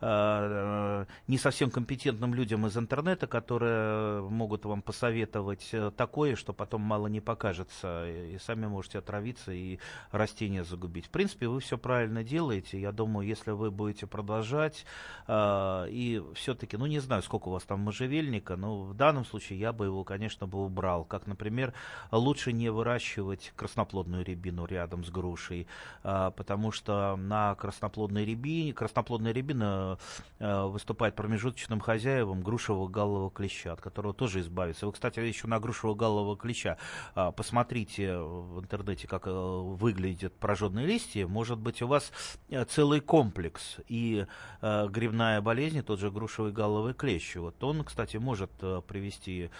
э, 0.00 1.04
не 1.26 1.38
совсем 1.38 1.70
компетентным 1.70 2.32
людям 2.32 2.66
из 2.66 2.76
интернета, 2.76 3.26
которые 3.26 4.22
могут 4.22 4.64
вам 4.64 4.80
посоветовать 4.80 5.68
э, 5.72 5.90
такое, 5.96 6.36
что 6.36 6.52
потом 6.52 6.82
мало 6.82 7.08
не 7.08 7.20
покажется. 7.20 8.08
И 8.08 8.38
сами 8.38 8.66
можете 8.66 8.98
отравиться 8.98 9.52
и 9.52 9.80
растения 10.12 10.62
загубить. 10.62 11.06
В 11.06 11.10
принципе, 11.10 11.48
вы 11.48 11.58
все 11.60 11.76
правильно 11.76 12.22
делаете. 12.22 12.80
Я 12.80 12.92
думаю, 12.92 13.26
если 13.26 13.50
вы 13.50 13.72
будете 13.72 14.06
продолжать 14.06 14.86
э, 15.26 15.86
и 15.90 16.22
все-таки, 16.34 16.76
ну, 16.76 16.86
не 16.86 17.00
знаю, 17.00 17.22
сколько 17.22 17.47
у 17.48 17.52
вас 17.52 17.64
там 17.64 17.80
можжевельника, 17.80 18.56
но 18.56 18.82
в 18.82 18.94
данном 18.94 19.24
случае 19.24 19.58
я 19.58 19.72
бы 19.72 19.86
его, 19.86 20.04
конечно, 20.04 20.46
бы 20.46 20.64
убрал. 20.64 21.04
Как, 21.04 21.26
например, 21.26 21.72
лучше 22.12 22.52
не 22.52 22.70
выращивать 22.70 23.52
красноплодную 23.56 24.24
рябину 24.24 24.66
рядом 24.66 25.04
с 25.04 25.10
грушей, 25.10 25.66
а, 26.02 26.30
потому 26.30 26.72
что 26.72 27.16
на 27.16 27.54
красноплодной 27.54 28.24
рябине, 28.24 28.72
красноплодная 28.72 29.32
рябина 29.32 29.98
а, 30.38 30.66
выступает 30.66 31.14
промежуточным 31.14 31.80
хозяевом 31.80 32.42
грушевого 32.42 32.88
галлового 32.88 33.30
клеща, 33.30 33.72
от 33.72 33.80
которого 33.80 34.14
тоже 34.14 34.40
избавиться. 34.40 34.86
Вы, 34.86 34.92
кстати, 34.92 35.20
еще 35.20 35.46
на 35.46 35.58
грушевого 35.58 35.96
галлового 35.96 36.36
клеща 36.36 36.78
а, 37.14 37.32
посмотрите 37.32 38.18
в 38.18 38.60
интернете, 38.60 39.08
как 39.08 39.26
выглядят 39.26 40.34
прожженные 40.34 40.86
листья. 40.86 41.26
Может 41.26 41.58
быть, 41.58 41.82
у 41.82 41.86
вас 41.86 42.12
целый 42.68 43.00
комплекс 43.00 43.76
и 43.88 44.26
грибная 44.62 45.40
болезнь, 45.40 45.82
тот 45.82 46.00
же 46.00 46.10
грушевый 46.10 46.52
галловый 46.52 46.94
клещ 46.94 47.36
Вот 47.38 47.62
он, 47.64 47.84
кстати, 47.84 48.16
может 48.16 48.50
э, 48.60 48.82
привести 48.86 49.50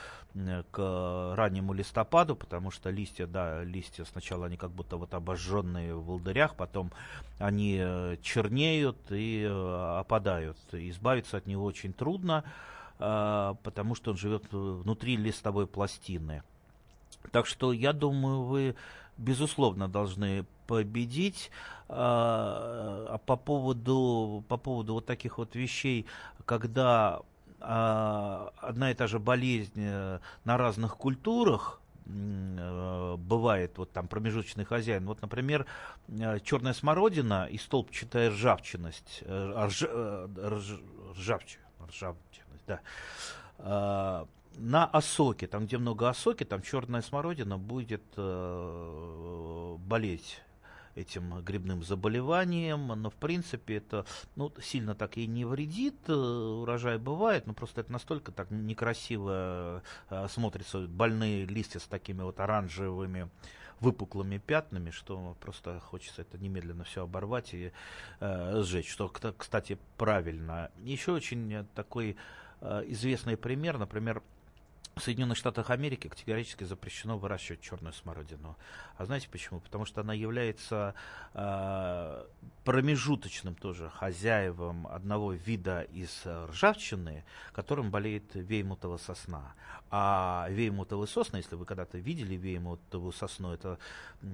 к 0.71 1.35
раннему 1.37 1.73
листопаду, 1.73 2.37
потому 2.37 2.71
что 2.71 2.91
листья, 2.91 3.27
да, 3.27 3.65
листья 3.65 4.05
сначала 4.05 4.47
они 4.47 4.57
как 4.57 4.71
будто 4.71 4.97
вот 4.97 5.15
обожженные 5.15 5.95
в 5.95 6.05
волдырях, 6.05 6.55
потом 6.55 6.93
они 7.39 7.77
чернеют 8.23 8.99
и 9.11 9.45
опадают. 9.51 10.59
Избавиться 10.73 11.39
от 11.39 11.47
него 11.47 11.65
очень 11.65 11.93
трудно, 11.93 12.45
потому 12.99 13.95
что 13.95 14.13
он 14.13 14.17
живет 14.17 14.45
внутри 14.53 15.17
листовой 15.17 15.67
пластины. 15.67 16.43
Так 17.33 17.47
что 17.47 17.73
я 17.73 17.93
думаю, 17.93 18.43
вы 18.43 18.77
безусловно 19.17 19.89
должны 19.89 20.47
победить. 20.67 21.51
А, 21.89 23.19
по 23.27 23.37
поводу, 23.37 24.45
по 24.49 24.57
поводу 24.57 24.95
вот 24.95 25.07
таких 25.07 25.39
вот 25.39 25.55
вещей, 25.55 26.07
когда 26.45 27.21
одна 27.61 28.91
и 28.91 28.95
та 28.95 29.07
же 29.07 29.19
болезнь 29.19 29.73
э, 29.77 30.21
на 30.45 30.57
разных 30.57 30.97
культурах, 30.97 31.81
э, 32.07 33.17
бывает 33.19 33.79
вот 33.79 33.93
там 33.93 34.09
промежуточный 34.09 34.65
хозяин. 34.65 35.07
Вот, 35.07 35.23
например, 35.23 35.67
э, 36.09 36.41
черная 36.41 36.73
смородина 36.73 37.47
и 37.47 37.59
столбчатая 37.59 38.31
ржавчинность, 38.31 39.23
рж, 39.27 39.83
рж, 39.83 40.81
ржавчина, 41.17 41.65
ржавчинность, 41.89 42.67
да, 42.67 42.81
а, 43.59 44.27
на 44.57 44.87
осоке, 44.87 45.47
там 45.47 45.67
где 45.67 45.79
много 45.79 46.09
осоки, 46.09 46.45
там 46.45 46.63
черная 46.63 47.03
смородина 47.03 47.59
будет 47.59 48.05
болеть 49.89 50.43
этим 50.99 51.41
грибным 51.43 51.83
заболеванием, 51.83 52.89
но 52.89 53.11
в 53.11 53.15
принципе 53.15 53.77
это 53.77 54.05
ну, 54.37 54.53
сильно 54.61 54.95
так 54.95 55.17
и 55.17 55.27
не 55.27 55.45
вредит, 55.45 55.97
э, 56.09 56.13
урожай 56.13 56.99
бывает, 56.99 57.47
но 57.47 57.55
просто 57.55 57.83
это 57.83 57.93
настолько 57.93 58.33
так 58.33 58.51
некрасиво 58.51 59.83
э, 60.11 60.27
смотрится, 60.29 60.81
больные 60.81 61.47
листья 61.47 61.79
с 61.79 61.85
такими 61.85 62.23
вот 62.23 62.41
оранжевыми 62.41 63.31
выпуклыми 63.81 64.39
пятнами, 64.39 64.91
что 64.91 65.37
просто 65.41 65.81
хочется 65.81 66.23
это 66.23 66.37
немедленно 66.39 66.85
все 66.85 67.05
оборвать 67.05 67.55
и 67.55 67.73
э, 68.21 68.63
сжечь, 68.63 68.91
что, 68.91 69.09
кстати, 69.09 69.79
правильно. 69.97 70.71
Еще 70.83 71.13
очень 71.13 71.67
такой 71.75 72.17
э, 72.61 72.85
известный 72.89 73.37
пример, 73.37 73.79
например, 73.79 74.23
в 74.99 75.03
Соединенных 75.03 75.39
Штатах 75.39 75.71
Америки 75.71 76.09
категорически 76.09 76.65
запрещено 76.65 77.19
выращивать 77.19 77.61
черную 77.61 77.93
смородину. 77.93 78.57
А 78.97 79.05
знаете 79.05 79.29
почему? 79.31 79.61
Потому 79.61 79.85
что 79.85 80.01
она 80.01 80.13
является 80.13 80.95
э, 81.35 82.25
промежуточным 82.65 83.55
тоже 83.55 83.91
хозяевом 83.91 84.87
одного 84.89 85.33
вида 85.33 85.83
из 85.83 86.27
ржавчины, 86.27 87.25
которым 87.53 87.91
болеет 87.91 88.35
веймутова 88.35 88.97
сосна. 88.97 89.55
А 89.91 90.47
веймутовые 90.51 91.07
сосны, 91.07 91.39
если 91.39 91.55
вы 91.55 91.65
когда-то 91.65 91.97
видели 91.97 92.35
веймутовую 92.35 93.13
сосну, 93.13 93.53
это, 93.55 93.79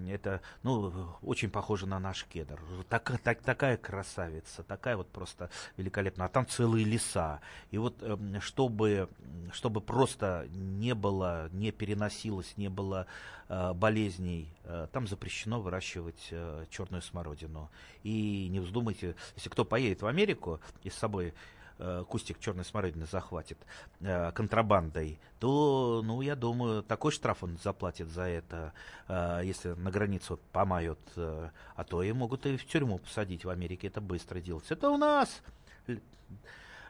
это 0.08 0.40
ну, 0.62 1.16
очень 1.22 1.50
похоже 1.50 1.86
на 1.86 2.00
наш 2.00 2.24
кедр. 2.24 2.58
Так, 2.88 3.20
так, 3.20 3.40
такая 3.42 3.76
красавица, 3.76 4.62
такая 4.64 4.96
вот 4.96 5.10
просто 5.10 5.50
великолепная. 5.76 6.26
А 6.26 6.30
там 6.30 6.46
целые 6.46 6.84
леса. 6.84 7.40
И 7.70 7.78
вот 7.78 8.02
эм, 8.02 8.40
чтобы, 8.40 9.08
чтобы 9.52 9.80
просто 9.80 10.33
не 10.50 10.94
было, 10.94 11.48
не 11.52 11.70
переносилось, 11.70 12.56
не 12.56 12.68
было 12.68 13.06
э, 13.48 13.72
болезней, 13.72 14.48
э, 14.64 14.88
там 14.92 15.06
запрещено 15.06 15.60
выращивать 15.60 16.28
э, 16.30 16.66
черную 16.70 17.02
смородину. 17.02 17.70
И 18.02 18.48
не 18.50 18.60
вздумайте, 18.60 19.16
если 19.36 19.48
кто 19.48 19.64
поедет 19.64 20.02
в 20.02 20.06
Америку 20.06 20.60
и 20.82 20.90
с 20.90 20.94
собой 20.94 21.34
э, 21.78 22.04
кустик 22.08 22.38
черной 22.40 22.64
смородины 22.64 23.06
захватит 23.06 23.58
э, 24.00 24.32
контрабандой, 24.32 25.18
то, 25.38 26.02
ну, 26.04 26.20
я 26.20 26.36
думаю, 26.36 26.82
такой 26.82 27.12
штраф 27.12 27.42
он 27.42 27.58
заплатит 27.62 28.08
за 28.08 28.22
это, 28.22 28.72
э, 29.08 29.42
если 29.44 29.70
на 29.70 29.90
границу 29.90 30.40
помают, 30.52 31.00
э, 31.16 31.50
а 31.76 31.84
то 31.84 32.02
и 32.02 32.12
могут 32.12 32.46
и 32.46 32.56
в 32.56 32.66
тюрьму 32.66 32.98
посадить 32.98 33.44
в 33.44 33.50
Америке, 33.50 33.86
это 33.86 34.00
быстро 34.00 34.40
делается. 34.40 34.74
Это 34.74 34.90
у 34.90 34.96
нас 34.96 35.42
Э, 35.86 35.96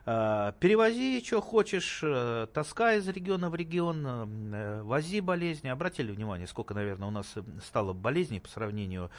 перевози, 0.05 1.25
что 1.25 1.40
хочешь, 1.40 2.01
э, 2.03 2.47
таскай 2.53 2.99
из 2.99 3.09
региона 3.09 3.49
в 3.49 3.55
регион, 3.55 4.05
э, 4.07 4.83
вози 4.83 5.21
болезни. 5.21 5.69
Обратили 5.69 6.12
внимание, 6.12 6.47
сколько, 6.47 6.75
наверное, 6.75 7.09
у 7.09 7.11
нас 7.11 7.35
стало 7.64 7.95
болезней 7.95 8.40
по 8.40 8.49
сравнению 8.49 9.11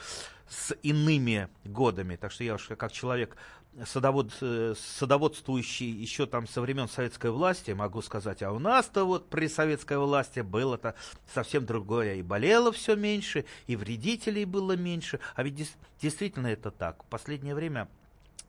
с 0.48 0.76
иными 0.82 1.48
годами. 1.64 2.14
Так 2.14 2.30
что 2.30 2.44
я 2.44 2.54
уж 2.54 2.68
как 2.68 2.92
человек 2.92 3.36
садовод, 3.84 4.32
садоводствующий 4.78 5.90
еще 5.90 6.26
там 6.26 6.46
со 6.46 6.60
времен 6.60 6.88
советской 6.88 7.32
власти, 7.32 7.72
могу 7.72 8.00
сказать, 8.00 8.42
а 8.42 8.52
у 8.52 8.58
нас-то 8.58 9.04
вот 9.04 9.28
при 9.28 9.48
советской 9.48 9.98
власти 9.98 10.40
было-то 10.40 10.94
совсем 11.34 11.66
другое. 11.66 12.14
И 12.14 12.22
болело 12.22 12.70
все 12.70 12.94
меньше, 12.94 13.44
и 13.66 13.74
вредителей 13.74 14.44
было 14.44 14.76
меньше. 14.76 15.18
А 15.34 15.42
ведь 15.42 15.68
действительно 16.00 16.46
это 16.46 16.70
так. 16.70 17.02
В 17.02 17.06
последнее 17.06 17.56
время 17.56 17.88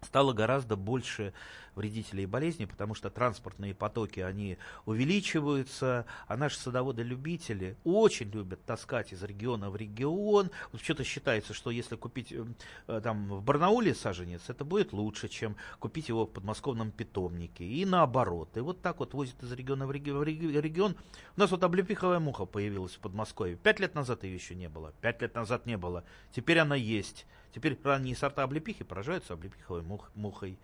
стало 0.01 0.33
гораздо 0.33 0.75
больше 0.75 1.33
вредителей 1.77 2.23
и 2.23 2.27
болезней, 2.27 2.65
потому 2.65 2.95
что 2.95 3.10
транспортные 3.10 3.73
потоки, 3.73 4.19
они 4.19 4.57
увеличиваются, 4.86 6.05
а 6.27 6.36
наши 6.36 6.57
садоводы-любители 6.57 7.77
очень 7.83 8.29
любят 8.31 8.65
таскать 8.65 9.13
из 9.13 9.23
региона 9.23 9.69
в 9.69 9.75
регион. 9.75 10.49
Вот 10.71 10.81
что-то 10.81 11.03
считается, 11.03 11.53
что 11.53 11.69
если 11.69 11.95
купить 11.95 12.31
э, 12.31 12.45
э, 12.88 13.01
там 13.01 13.27
в 13.29 13.43
Барнауле 13.43 13.93
саженец, 13.93 14.49
это 14.49 14.65
будет 14.65 14.91
лучше, 14.91 15.29
чем 15.29 15.55
купить 15.79 16.10
его 16.10 16.25
в 16.25 16.31
подмосковном 16.31 16.91
питомнике. 16.91 17.63
И 17.63 17.86
наоборот. 17.86 18.57
И 18.57 18.60
вот 18.60 18.81
так 18.81 18.99
вот 18.99 19.13
возят 19.13 19.41
из 19.43 19.51
региона 19.51 19.86
в 19.86 19.91
регион. 19.91 20.95
У 21.36 21.39
нас 21.39 21.51
вот 21.51 21.63
облепиховая 21.63 22.19
муха 22.19 22.45
появилась 22.45 22.95
в 22.95 22.99
Подмосковье. 22.99 23.55
Пять 23.55 23.79
лет 23.79 23.93
назад 23.93 24.23
ее 24.23 24.33
еще 24.33 24.55
не 24.55 24.67
было. 24.67 24.93
Пять 25.01 25.21
лет 25.21 25.36
назад 25.36 25.65
не 25.65 25.77
было. 25.77 26.03
Теперь 26.31 26.60
она 26.60 26.75
есть. 26.75 27.25
Теперь 27.57 27.75
ранние 27.83 28.15
сорта 28.15 28.43
облепихи 28.43 28.83
поражаются 28.83 29.33
облепиховой 29.33 29.81
мух, 29.81 30.11
мухой. 30.13 30.59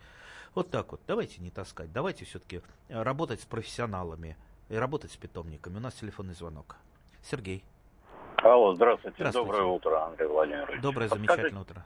Вот 0.54 0.70
так 0.70 0.92
вот. 0.92 1.00
Давайте 1.08 1.42
не 1.42 1.50
таскать. 1.50 1.92
Давайте 1.92 2.24
все-таки 2.24 2.60
э, 2.88 3.02
работать 3.02 3.40
с 3.40 3.44
профессионалами 3.44 4.36
и 4.68 4.76
работать 4.76 5.10
с 5.10 5.16
питомниками. 5.16 5.78
У 5.78 5.80
нас 5.80 5.94
телефонный 5.94 6.34
звонок. 6.34 6.76
Сергей. 7.20 7.64
Алло, 8.36 8.76
здравствуйте. 8.76 9.16
здравствуйте. 9.16 9.50
Доброе 9.50 9.66
утро, 9.66 10.06
Андрей 10.06 10.28
Владимирович. 10.28 10.80
Доброе, 10.82 11.08
замечательное 11.08 11.62
утро. 11.62 11.84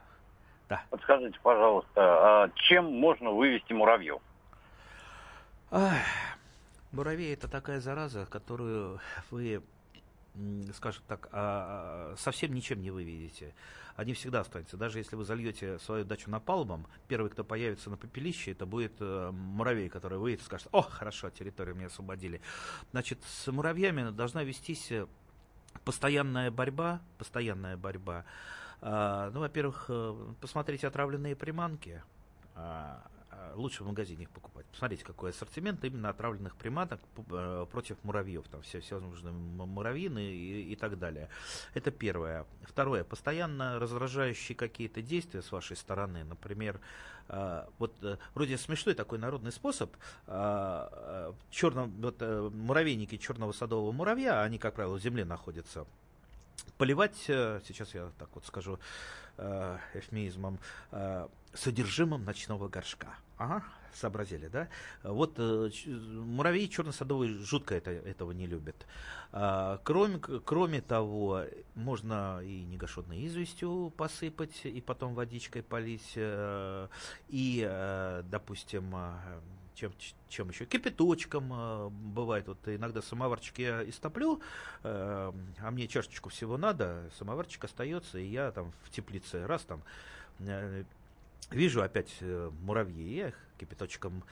Да. 0.68 0.82
Подскажите, 0.90 1.40
пожалуйста, 1.42 1.90
а 1.96 2.50
чем 2.56 2.92
можно 2.92 3.30
вывести 3.30 3.72
муравьев? 3.72 4.20
Ах, 5.70 6.02
муравей 6.92 7.32
это 7.32 7.48
такая 7.48 7.80
зараза, 7.80 8.26
которую 8.26 9.00
вы 9.30 9.62
скажем 10.74 11.02
так, 11.06 11.28
а, 11.32 12.12
а, 12.12 12.16
совсем 12.16 12.54
ничем 12.54 12.80
не 12.80 12.90
выведете. 12.90 13.54
Они 13.96 14.12
всегда 14.12 14.40
останутся. 14.40 14.76
Даже 14.76 14.98
если 14.98 15.16
вы 15.16 15.24
зальете 15.24 15.78
свою 15.80 16.04
дачу 16.04 16.30
напалмом, 16.30 16.86
первый, 17.08 17.30
кто 17.30 17.42
появится 17.42 17.90
на 17.90 17.96
попелище, 17.96 18.52
это 18.52 18.64
будет 18.64 18.92
э, 19.00 19.30
муравей, 19.32 19.88
который 19.88 20.18
выйдет 20.18 20.42
и 20.42 20.44
скажет, 20.44 20.68
о, 20.70 20.82
хорошо, 20.82 21.30
территорию 21.30 21.74
мне 21.74 21.86
освободили. 21.86 22.40
Значит, 22.92 23.18
с 23.24 23.50
муравьями 23.50 24.10
должна 24.10 24.44
вестись 24.44 24.92
э, 24.92 25.06
постоянная 25.84 26.52
борьба, 26.52 27.00
постоянная 27.18 27.76
борьба. 27.76 28.24
А, 28.80 29.30
ну, 29.32 29.40
во-первых, 29.40 29.86
э, 29.88 30.32
посмотрите 30.40 30.86
отравленные 30.86 31.34
приманки. 31.34 32.02
Э, 33.38 33.52
лучше 33.54 33.84
в 33.84 33.86
магазине 33.86 34.24
их 34.24 34.30
покупать. 34.30 34.66
Посмотрите, 34.66 35.04
какой 35.04 35.30
ассортимент 35.30 35.84
именно 35.84 36.08
отравленных 36.08 36.56
приманок 36.56 37.00
э, 37.30 37.66
против 37.70 37.96
муравьев. 38.02 38.46
Там 38.48 38.62
все, 38.62 38.80
нужны 38.98 39.30
муравьины 39.32 40.18
и, 40.18 40.72
и 40.72 40.76
так 40.76 40.98
далее. 40.98 41.28
Это 41.74 41.90
первое. 41.90 42.46
Второе. 42.62 43.04
Постоянно 43.04 43.78
раздражающие 43.78 44.56
какие-то 44.56 45.02
действия 45.02 45.42
с 45.42 45.52
вашей 45.52 45.76
стороны. 45.76 46.24
Например, 46.24 46.80
э, 47.28 47.66
вот 47.78 47.94
вроде 48.34 48.58
смешной 48.58 48.94
такой 48.94 49.18
народный 49.18 49.52
способ. 49.52 49.94
Черно, 50.26 51.86
вот, 51.86 52.20
муравейники 52.20 53.16
черного 53.16 53.52
садового 53.52 53.92
муравья, 53.92 54.42
они, 54.42 54.58
как 54.58 54.74
правило, 54.74 54.96
в 54.96 55.02
земле 55.02 55.24
находятся 55.24 55.86
поливать, 56.76 57.16
сейчас 57.16 57.94
я 57.94 58.10
так 58.18 58.28
вот 58.34 58.46
скажу 58.46 58.78
эфемизмом, 59.94 60.58
содержимым 61.54 62.24
ночного 62.24 62.68
горшка. 62.68 63.16
Ага, 63.38 63.62
сообразили, 63.94 64.48
да? 64.48 64.68
Вот 65.04 65.34
э, 65.38 65.70
муравей 65.86 66.68
черно-садовый 66.68 67.34
жутко 67.38 67.76
это, 67.76 67.92
этого 67.92 68.32
не 68.32 68.46
любят. 68.46 68.86
А, 69.30 69.80
кроме, 69.84 70.18
кроме 70.18 70.80
того, 70.80 71.44
можно 71.76 72.40
и 72.42 72.64
негашенной 72.64 73.24
известью 73.26 73.92
посыпать, 73.96 74.64
и 74.64 74.80
потом 74.80 75.14
водичкой 75.14 75.62
полить, 75.62 76.12
э, 76.16 76.88
и, 77.28 77.64
э, 77.64 78.22
допустим, 78.28 78.92
э, 78.94 79.40
чем, 79.74 79.92
чем 80.28 80.48
еще? 80.48 80.64
Кипяточком 80.64 81.52
э, 81.52 81.88
бывает. 81.90 82.48
Вот 82.48 82.58
иногда 82.66 83.00
самоварчик 83.00 83.58
я 83.60 83.88
истоплю, 83.88 84.40
э, 84.82 85.32
а 85.60 85.70
мне 85.70 85.86
чашечку 85.86 86.30
всего 86.30 86.58
надо, 86.58 87.08
самоварчик 87.16 87.62
остается, 87.64 88.18
и 88.18 88.26
я 88.26 88.50
там 88.50 88.72
в 88.82 88.90
теплице 88.90 89.46
раз 89.46 89.62
там 89.62 89.84
э, 90.40 90.82
Вижу 91.50 91.82
опять 91.82 92.16
э, 92.20 92.50
муравьи, 92.60 93.16
я 93.16 93.28
их 93.28 93.34
кипяточком 93.58 94.24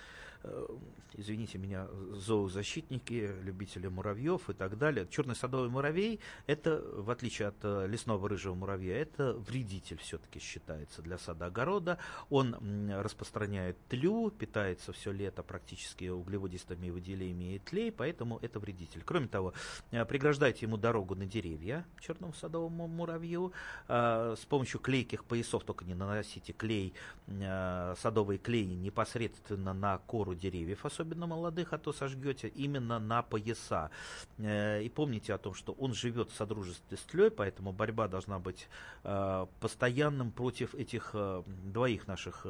извините 1.16 1.58
меня, 1.58 1.88
зоозащитники, 2.12 3.32
любители 3.42 3.88
муравьев 3.88 4.48
и 4.50 4.52
так 4.52 4.78
далее. 4.78 5.06
Черный 5.10 5.34
садовый 5.34 5.70
муравей, 5.70 6.20
это, 6.46 6.82
в 6.94 7.10
отличие 7.10 7.48
от 7.48 7.56
э, 7.62 7.86
лесного 7.88 8.28
рыжего 8.28 8.54
муравья, 8.54 8.96
это 8.98 9.32
вредитель 9.34 9.98
все-таки 9.98 10.38
считается 10.38 11.02
для 11.02 11.18
сада-огорода. 11.18 11.98
Он 12.28 12.90
распространяет 12.90 13.76
тлю, 13.88 14.30
питается 14.30 14.92
все 14.92 15.12
лето 15.12 15.42
практически 15.42 16.08
углеводистыми 16.08 16.90
выделениями 16.90 17.54
и 17.54 17.58
тлей, 17.58 17.90
поэтому 17.90 18.38
это 18.42 18.58
вредитель. 18.58 19.02
Кроме 19.04 19.28
того, 19.28 19.54
э, 19.90 20.04
преграждайте 20.04 20.66
ему 20.66 20.76
дорогу 20.76 21.14
на 21.14 21.26
деревья 21.26 21.86
черному 22.00 22.34
садовому 22.34 22.86
муравью. 22.86 23.52
С 23.88 24.44
помощью 24.48 24.80
клейких 24.80 25.24
поясов, 25.24 25.64
только 25.64 25.84
не 25.84 25.94
наносите 25.94 26.52
клей, 26.52 26.94
садовый 27.26 28.38
клей 28.38 28.66
непосредственно 28.66 29.72
на 29.72 29.98
кору 29.98 30.34
деревьев, 30.36 30.84
особенно 30.84 31.26
молодых, 31.26 31.72
а 31.72 31.78
то 31.78 31.92
сожгете 31.92 32.48
именно 32.48 32.98
на 32.98 33.22
пояса. 33.22 33.90
Э, 34.38 34.82
и 34.82 34.88
помните 34.88 35.34
о 35.34 35.38
том, 35.38 35.54
что 35.54 35.72
он 35.72 35.94
живет 35.94 36.30
в 36.30 36.34
содружестве 36.34 36.96
с 36.96 37.00
тлей, 37.02 37.30
поэтому 37.30 37.72
борьба 37.72 38.08
должна 38.08 38.38
быть 38.38 38.68
э, 39.04 39.46
постоянным 39.60 40.30
против 40.30 40.74
этих 40.74 41.10
э, 41.14 41.42
двоих 41.46 42.06
наших 42.06 42.46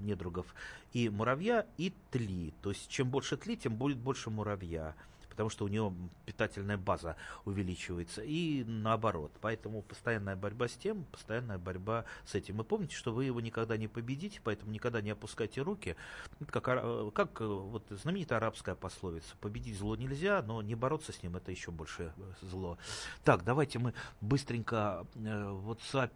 недругов. 0.00 0.54
И 0.92 1.08
муравья, 1.08 1.66
и 1.76 1.92
тли. 2.10 2.52
То 2.62 2.70
есть 2.70 2.88
чем 2.88 3.10
больше 3.10 3.36
тли, 3.36 3.56
тем 3.56 3.76
будет 3.76 3.98
больше 3.98 4.30
муравья 4.30 4.94
потому 5.30 5.48
что 5.48 5.64
у 5.64 5.68
него 5.68 5.94
питательная 6.26 6.76
база 6.76 7.16
увеличивается, 7.44 8.22
и 8.22 8.64
наоборот. 8.64 9.32
Поэтому 9.40 9.82
постоянная 9.82 10.36
борьба 10.36 10.68
с 10.68 10.72
тем, 10.72 11.04
постоянная 11.04 11.58
борьба 11.58 12.04
с 12.26 12.34
этим. 12.34 12.60
И 12.60 12.64
помните, 12.64 12.94
что 12.94 13.12
вы 13.12 13.24
его 13.24 13.40
никогда 13.40 13.76
не 13.76 13.88
победите, 13.88 14.40
поэтому 14.44 14.72
никогда 14.72 15.00
не 15.00 15.10
опускайте 15.10 15.62
руки. 15.62 15.96
Это 16.40 16.60
как, 16.60 17.14
как 17.14 17.40
вот 17.40 17.86
знаменитая 17.90 18.38
арабская 18.38 18.74
пословица. 18.74 19.36
Победить 19.40 19.78
зло 19.78 19.96
нельзя, 19.96 20.42
но 20.42 20.60
не 20.60 20.74
бороться 20.74 21.12
с 21.12 21.22
ним 21.22 21.36
это 21.36 21.50
еще 21.50 21.70
больше 21.70 22.12
зло. 22.42 22.76
Так, 23.24 23.44
давайте 23.44 23.78
мы 23.78 23.94
быстренько 24.20 25.06
э, 25.14 25.50
в 25.50 25.70
WhatsApp 25.70 26.10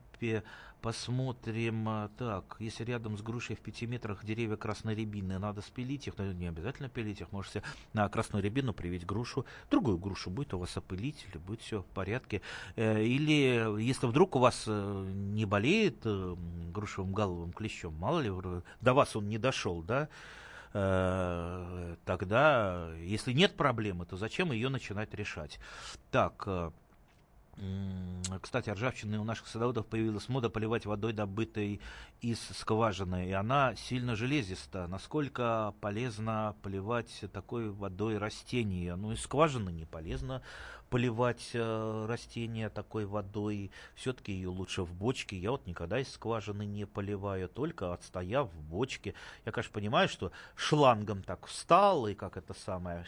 посмотрим. 0.84 1.88
А, 1.88 2.10
так, 2.18 2.56
если 2.58 2.84
рядом 2.84 3.16
с 3.16 3.22
грушей 3.22 3.56
в 3.56 3.60
пяти 3.60 3.86
метрах 3.86 4.22
деревья 4.22 4.56
красной 4.56 4.94
рябины, 4.94 5.38
надо 5.38 5.62
спилить 5.62 6.06
их, 6.06 6.18
но 6.18 6.30
не 6.32 6.46
обязательно 6.46 6.90
пилить 6.90 7.22
их, 7.22 7.32
можете 7.32 7.62
на 7.94 8.06
красную 8.10 8.44
рябину 8.44 8.74
привить 8.74 9.06
грушу, 9.06 9.46
другую 9.70 9.96
грушу 9.96 10.28
будет 10.28 10.52
у 10.52 10.58
вас 10.58 10.76
опылитель, 10.76 11.38
будет 11.38 11.62
все 11.62 11.80
в 11.80 11.86
порядке. 11.86 12.42
Э, 12.76 13.02
или 13.02 13.80
если 13.82 14.06
вдруг 14.06 14.36
у 14.36 14.40
вас 14.40 14.64
э, 14.66 15.12
не 15.14 15.46
болеет 15.46 16.02
э, 16.04 16.36
грушевым 16.70 17.14
головым 17.14 17.52
клещом, 17.54 17.94
мало 17.94 18.20
ли, 18.20 18.30
до 18.82 18.92
вас 18.92 19.16
он 19.16 19.26
не 19.30 19.38
дошел, 19.38 19.80
да, 19.80 20.10
тогда, 22.04 22.90
если 22.98 23.32
нет 23.32 23.56
проблемы, 23.56 24.06
то 24.06 24.16
зачем 24.16 24.50
ее 24.50 24.70
начинать 24.70 25.14
решать? 25.14 25.60
Так, 26.10 26.48
кстати, 28.40 28.70
о 28.70 28.74
у 29.20 29.24
наших 29.24 29.46
садоводов 29.46 29.86
появилась 29.86 30.28
мода 30.28 30.50
поливать 30.50 30.86
водой, 30.86 31.12
добытой 31.12 31.80
из 32.20 32.40
скважины, 32.40 33.28
и 33.28 33.32
она 33.32 33.74
сильно 33.76 34.16
железиста. 34.16 34.86
Насколько 34.88 35.74
полезно 35.80 36.56
поливать 36.62 37.24
такой 37.32 37.70
водой 37.70 38.18
растения? 38.18 38.96
Ну, 38.96 39.12
из 39.12 39.20
скважины 39.20 39.70
не 39.70 39.84
полезно 39.84 40.42
поливать 40.90 41.50
э, 41.52 42.06
растения 42.08 42.68
такой 42.68 43.06
водой. 43.06 43.70
Все-таки 43.94 44.32
ее 44.32 44.48
лучше 44.48 44.82
в 44.82 44.94
бочке. 44.94 45.36
Я 45.36 45.50
вот 45.50 45.66
никогда 45.66 45.98
из 45.98 46.12
скважины 46.12 46.64
не 46.64 46.86
поливаю, 46.86 47.48
только 47.48 47.92
отстояв 47.92 48.52
в 48.52 48.62
бочке. 48.62 49.14
Я, 49.44 49.52
конечно, 49.52 49.72
понимаю, 49.72 50.08
что 50.08 50.32
шлангом 50.54 51.22
так 51.22 51.46
встал 51.46 52.06
и 52.06 52.14
как 52.14 52.36
это 52.36 52.54
самое, 52.54 53.04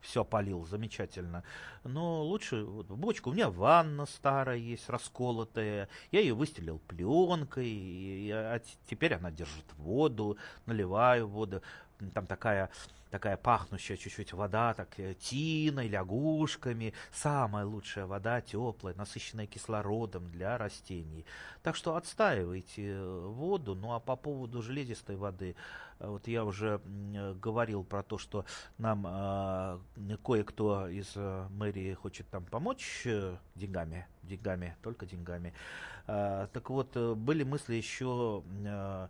все 0.00 0.24
полил, 0.24 0.66
замечательно. 0.66 1.44
Но 1.84 2.22
лучше 2.24 2.64
вот, 2.64 2.90
в 2.90 2.96
бочку. 2.96 3.30
У 3.30 3.32
меня 3.32 3.50
ванна 3.50 4.06
старая 4.06 4.56
есть, 4.56 4.88
расколотая. 4.88 5.88
Я 6.10 6.20
ее 6.20 6.34
выстелил 6.34 6.78
пленкой, 6.80 7.68
и, 7.68 8.30
а 8.30 8.60
теперь 8.88 9.14
она 9.14 9.30
держит 9.30 9.66
воду, 9.76 10.36
наливаю 10.66 11.28
воду. 11.28 11.62
Там 12.14 12.26
такая 12.26 12.70
такая 13.10 13.36
пахнущая 13.36 13.96
чуть-чуть 13.96 14.32
вода, 14.32 14.74
так 14.74 14.98
э, 14.98 15.14
тиной, 15.14 15.88
лягушками. 15.88 16.94
Самая 17.12 17.64
лучшая 17.64 18.06
вода, 18.06 18.40
теплая, 18.40 18.94
насыщенная 18.94 19.46
кислородом 19.46 20.30
для 20.30 20.58
растений. 20.58 21.24
Так 21.62 21.76
что 21.76 21.96
отстаивайте 21.96 22.92
э, 22.92 23.26
воду. 23.26 23.74
Ну 23.74 23.92
а 23.92 24.00
по 24.00 24.16
поводу 24.16 24.62
железистой 24.62 25.16
воды, 25.16 25.56
э, 25.98 26.08
вот 26.08 26.28
я 26.28 26.44
уже 26.44 26.80
говорил 27.40 27.84
про 27.84 28.02
то, 28.02 28.18
что 28.18 28.44
нам 28.78 29.06
э, 29.06 29.78
кое-кто 30.24 30.88
из 30.88 31.14
мэрии 31.50 31.94
хочет 31.94 32.28
там 32.28 32.44
помочь 32.44 33.06
деньгами, 33.54 34.06
деньгами, 34.22 34.76
только 34.82 35.06
деньгами. 35.06 35.52
Э, 36.06 36.48
так 36.52 36.70
вот, 36.70 36.96
были 36.96 37.44
мысли 37.44 37.74
еще 37.74 38.42
э, 38.64 39.08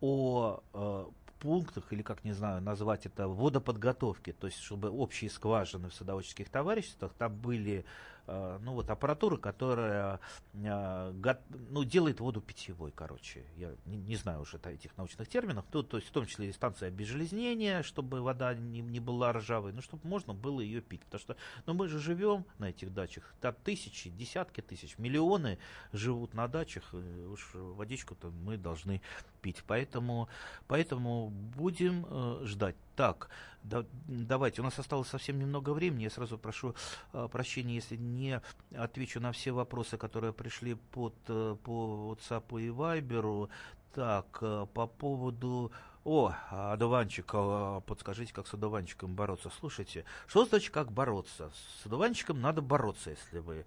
о 0.00 1.10
пунктах, 1.40 1.92
или 1.92 2.02
как 2.02 2.24
не 2.24 2.32
знаю 2.32 2.60
назвать 2.60 3.06
это, 3.06 3.26
водоподготовки, 3.26 4.32
то 4.32 4.46
есть 4.46 4.60
чтобы 4.60 4.90
общие 4.90 5.30
скважины 5.30 5.88
в 5.88 5.94
садоводческих 5.94 6.48
товариществах, 6.48 7.12
там 7.18 7.34
были 7.34 7.84
ну 8.26 8.74
вот 8.74 8.90
аппаратура, 8.90 9.36
которая 9.36 10.20
э, 10.54 11.34
ну, 11.70 11.84
делает 11.84 12.20
воду 12.20 12.40
питьевой, 12.40 12.92
короче. 12.92 13.44
Я 13.56 13.74
не, 13.86 13.96
не 13.96 14.16
знаю 14.16 14.42
уже 14.42 14.58
этих 14.64 14.96
научных 14.96 15.28
терминов. 15.28 15.64
Тут, 15.70 15.88
то 15.88 15.96
есть 15.96 16.08
в 16.08 16.12
том 16.12 16.26
числе 16.26 16.50
и 16.50 16.52
станция 16.52 16.88
обезжелезнения, 16.88 17.82
чтобы 17.82 18.20
вода 18.20 18.54
не, 18.54 18.80
не 18.80 19.00
была 19.00 19.32
ржавой, 19.32 19.72
ну, 19.72 19.82
чтобы 19.82 20.06
можно 20.06 20.34
было 20.34 20.60
ее 20.60 20.80
пить. 20.80 21.02
Потому 21.02 21.20
что 21.20 21.36
ну, 21.66 21.74
мы 21.74 21.88
же 21.88 21.98
живем 21.98 22.44
на 22.58 22.70
этих 22.70 22.92
дачах, 22.92 23.34
там 23.40 23.54
тысячи, 23.64 24.10
десятки 24.10 24.60
тысяч, 24.60 24.98
миллионы 24.98 25.58
живут 25.92 26.34
на 26.34 26.48
дачах, 26.48 26.92
уж 26.92 27.50
водичку-то 27.54 28.30
мы 28.30 28.56
должны 28.56 29.00
пить. 29.40 29.62
Поэтому, 29.66 30.28
поэтому 30.66 31.30
будем 31.30 32.06
э, 32.08 32.42
ждать. 32.44 32.76
Так, 32.96 33.28
да, 33.62 33.84
давайте, 34.06 34.60
у 34.60 34.64
нас 34.64 34.78
осталось 34.78 35.08
совсем 35.08 35.38
немного 35.38 35.70
времени. 35.70 36.04
Я 36.04 36.10
сразу 36.10 36.38
прошу 36.38 36.74
э, 37.12 37.28
прощения, 37.30 37.74
если 37.74 37.96
не 37.96 38.40
отвечу 38.74 39.20
на 39.20 39.32
все 39.32 39.52
вопросы, 39.52 39.96
которые 39.96 40.32
пришли 40.32 40.74
под, 40.74 41.14
э, 41.28 41.56
по 41.62 42.14
WhatsApp 42.14 42.60
и 42.60 42.68
Viber. 42.68 43.48
Так, 43.94 44.38
э, 44.40 44.66
по 44.72 44.86
поводу... 44.86 45.72
О, 46.02 46.32
одуванчик, 46.50 47.30
э, 47.34 47.80
подскажите, 47.86 48.32
как 48.32 48.46
с 48.46 48.54
одуванчиком 48.54 49.14
бороться. 49.14 49.50
Слушайте, 49.60 50.06
что 50.26 50.46
значит 50.46 50.72
как 50.72 50.90
бороться? 50.90 51.50
С 51.82 51.86
одуванчиком 51.86 52.40
надо 52.40 52.62
бороться, 52.62 53.10
если 53.10 53.38
вы 53.40 53.66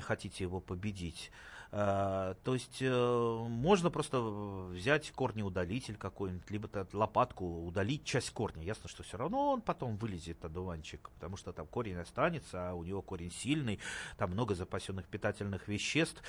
хотите 0.00 0.44
его 0.44 0.60
победить. 0.60 1.30
Э, 1.78 2.34
то 2.42 2.54
есть 2.54 2.78
э, 2.80 3.46
можно 3.50 3.90
просто 3.90 4.18
взять 4.18 5.10
корнеудалитель 5.10 5.96
какой-нибудь, 5.96 6.50
либо 6.50 6.88
лопатку 6.94 7.66
удалить 7.66 8.02
часть 8.02 8.30
корня. 8.30 8.62
Ясно, 8.62 8.88
что 8.88 9.02
все 9.02 9.18
равно 9.18 9.52
он 9.52 9.60
потом 9.60 9.98
вылезет, 9.98 10.42
одуванчик, 10.42 11.10
потому 11.10 11.36
что 11.36 11.52
там 11.52 11.66
корень 11.66 11.96
останется, 11.96 12.70
а 12.70 12.72
у 12.72 12.82
него 12.82 13.02
корень 13.02 13.30
сильный, 13.30 13.78
там 14.16 14.30
много 14.30 14.54
запасенных 14.54 15.06
питательных 15.06 15.68
веществ. 15.68 16.22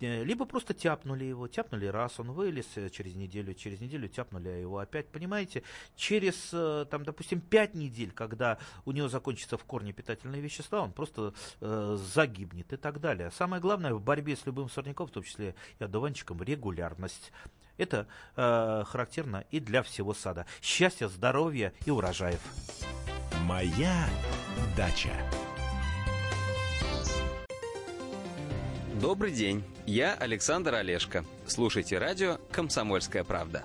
Э, 0.00 0.24
либо 0.24 0.46
просто 0.46 0.72
тяпнули 0.72 1.26
его, 1.26 1.48
тяпнули 1.48 1.84
раз, 1.84 2.18
он 2.18 2.32
вылез 2.32 2.66
через 2.90 3.14
неделю, 3.14 3.52
через 3.52 3.82
неделю 3.82 4.08
тяпнули 4.08 4.48
его 4.48 4.78
опять. 4.78 5.08
Понимаете, 5.08 5.64
через, 5.96 6.48
там, 6.88 7.04
допустим, 7.04 7.42
5 7.42 7.74
недель, 7.74 8.12
когда 8.12 8.56
у 8.86 8.92
него 8.92 9.08
закончатся 9.08 9.58
в 9.58 9.64
корне 9.64 9.92
питательные 9.92 10.40
вещества, 10.40 10.80
он 10.80 10.92
просто 10.92 11.34
э, 11.60 11.98
загибнет 12.00 12.72
и 12.72 12.76
так 12.78 13.00
далее. 13.00 13.30
Самое 13.32 13.60
главное 13.60 13.92
в 13.92 14.00
борьбе 14.00 14.34
с 14.34 14.46
любым 14.46 14.70
сорняком, 14.70 14.93
в 15.02 15.10
том 15.10 15.22
числе 15.22 15.54
и 15.78 15.84
одуванчиком, 15.84 16.42
регулярность. 16.42 17.32
Это 17.76 18.06
э, 18.36 18.84
характерно 18.86 19.44
и 19.50 19.58
для 19.58 19.82
всего 19.82 20.14
сада. 20.14 20.46
Счастья, 20.62 21.08
здоровья 21.08 21.72
и 21.84 21.90
урожаев. 21.90 22.40
Моя 23.42 24.08
дача. 24.76 25.12
Добрый 29.00 29.32
день, 29.32 29.64
я 29.86 30.14
Александр 30.14 30.74
Олешко. 30.74 31.24
Слушайте 31.46 31.98
радио 31.98 32.38
«Комсомольская 32.52 33.24
правда». 33.24 33.64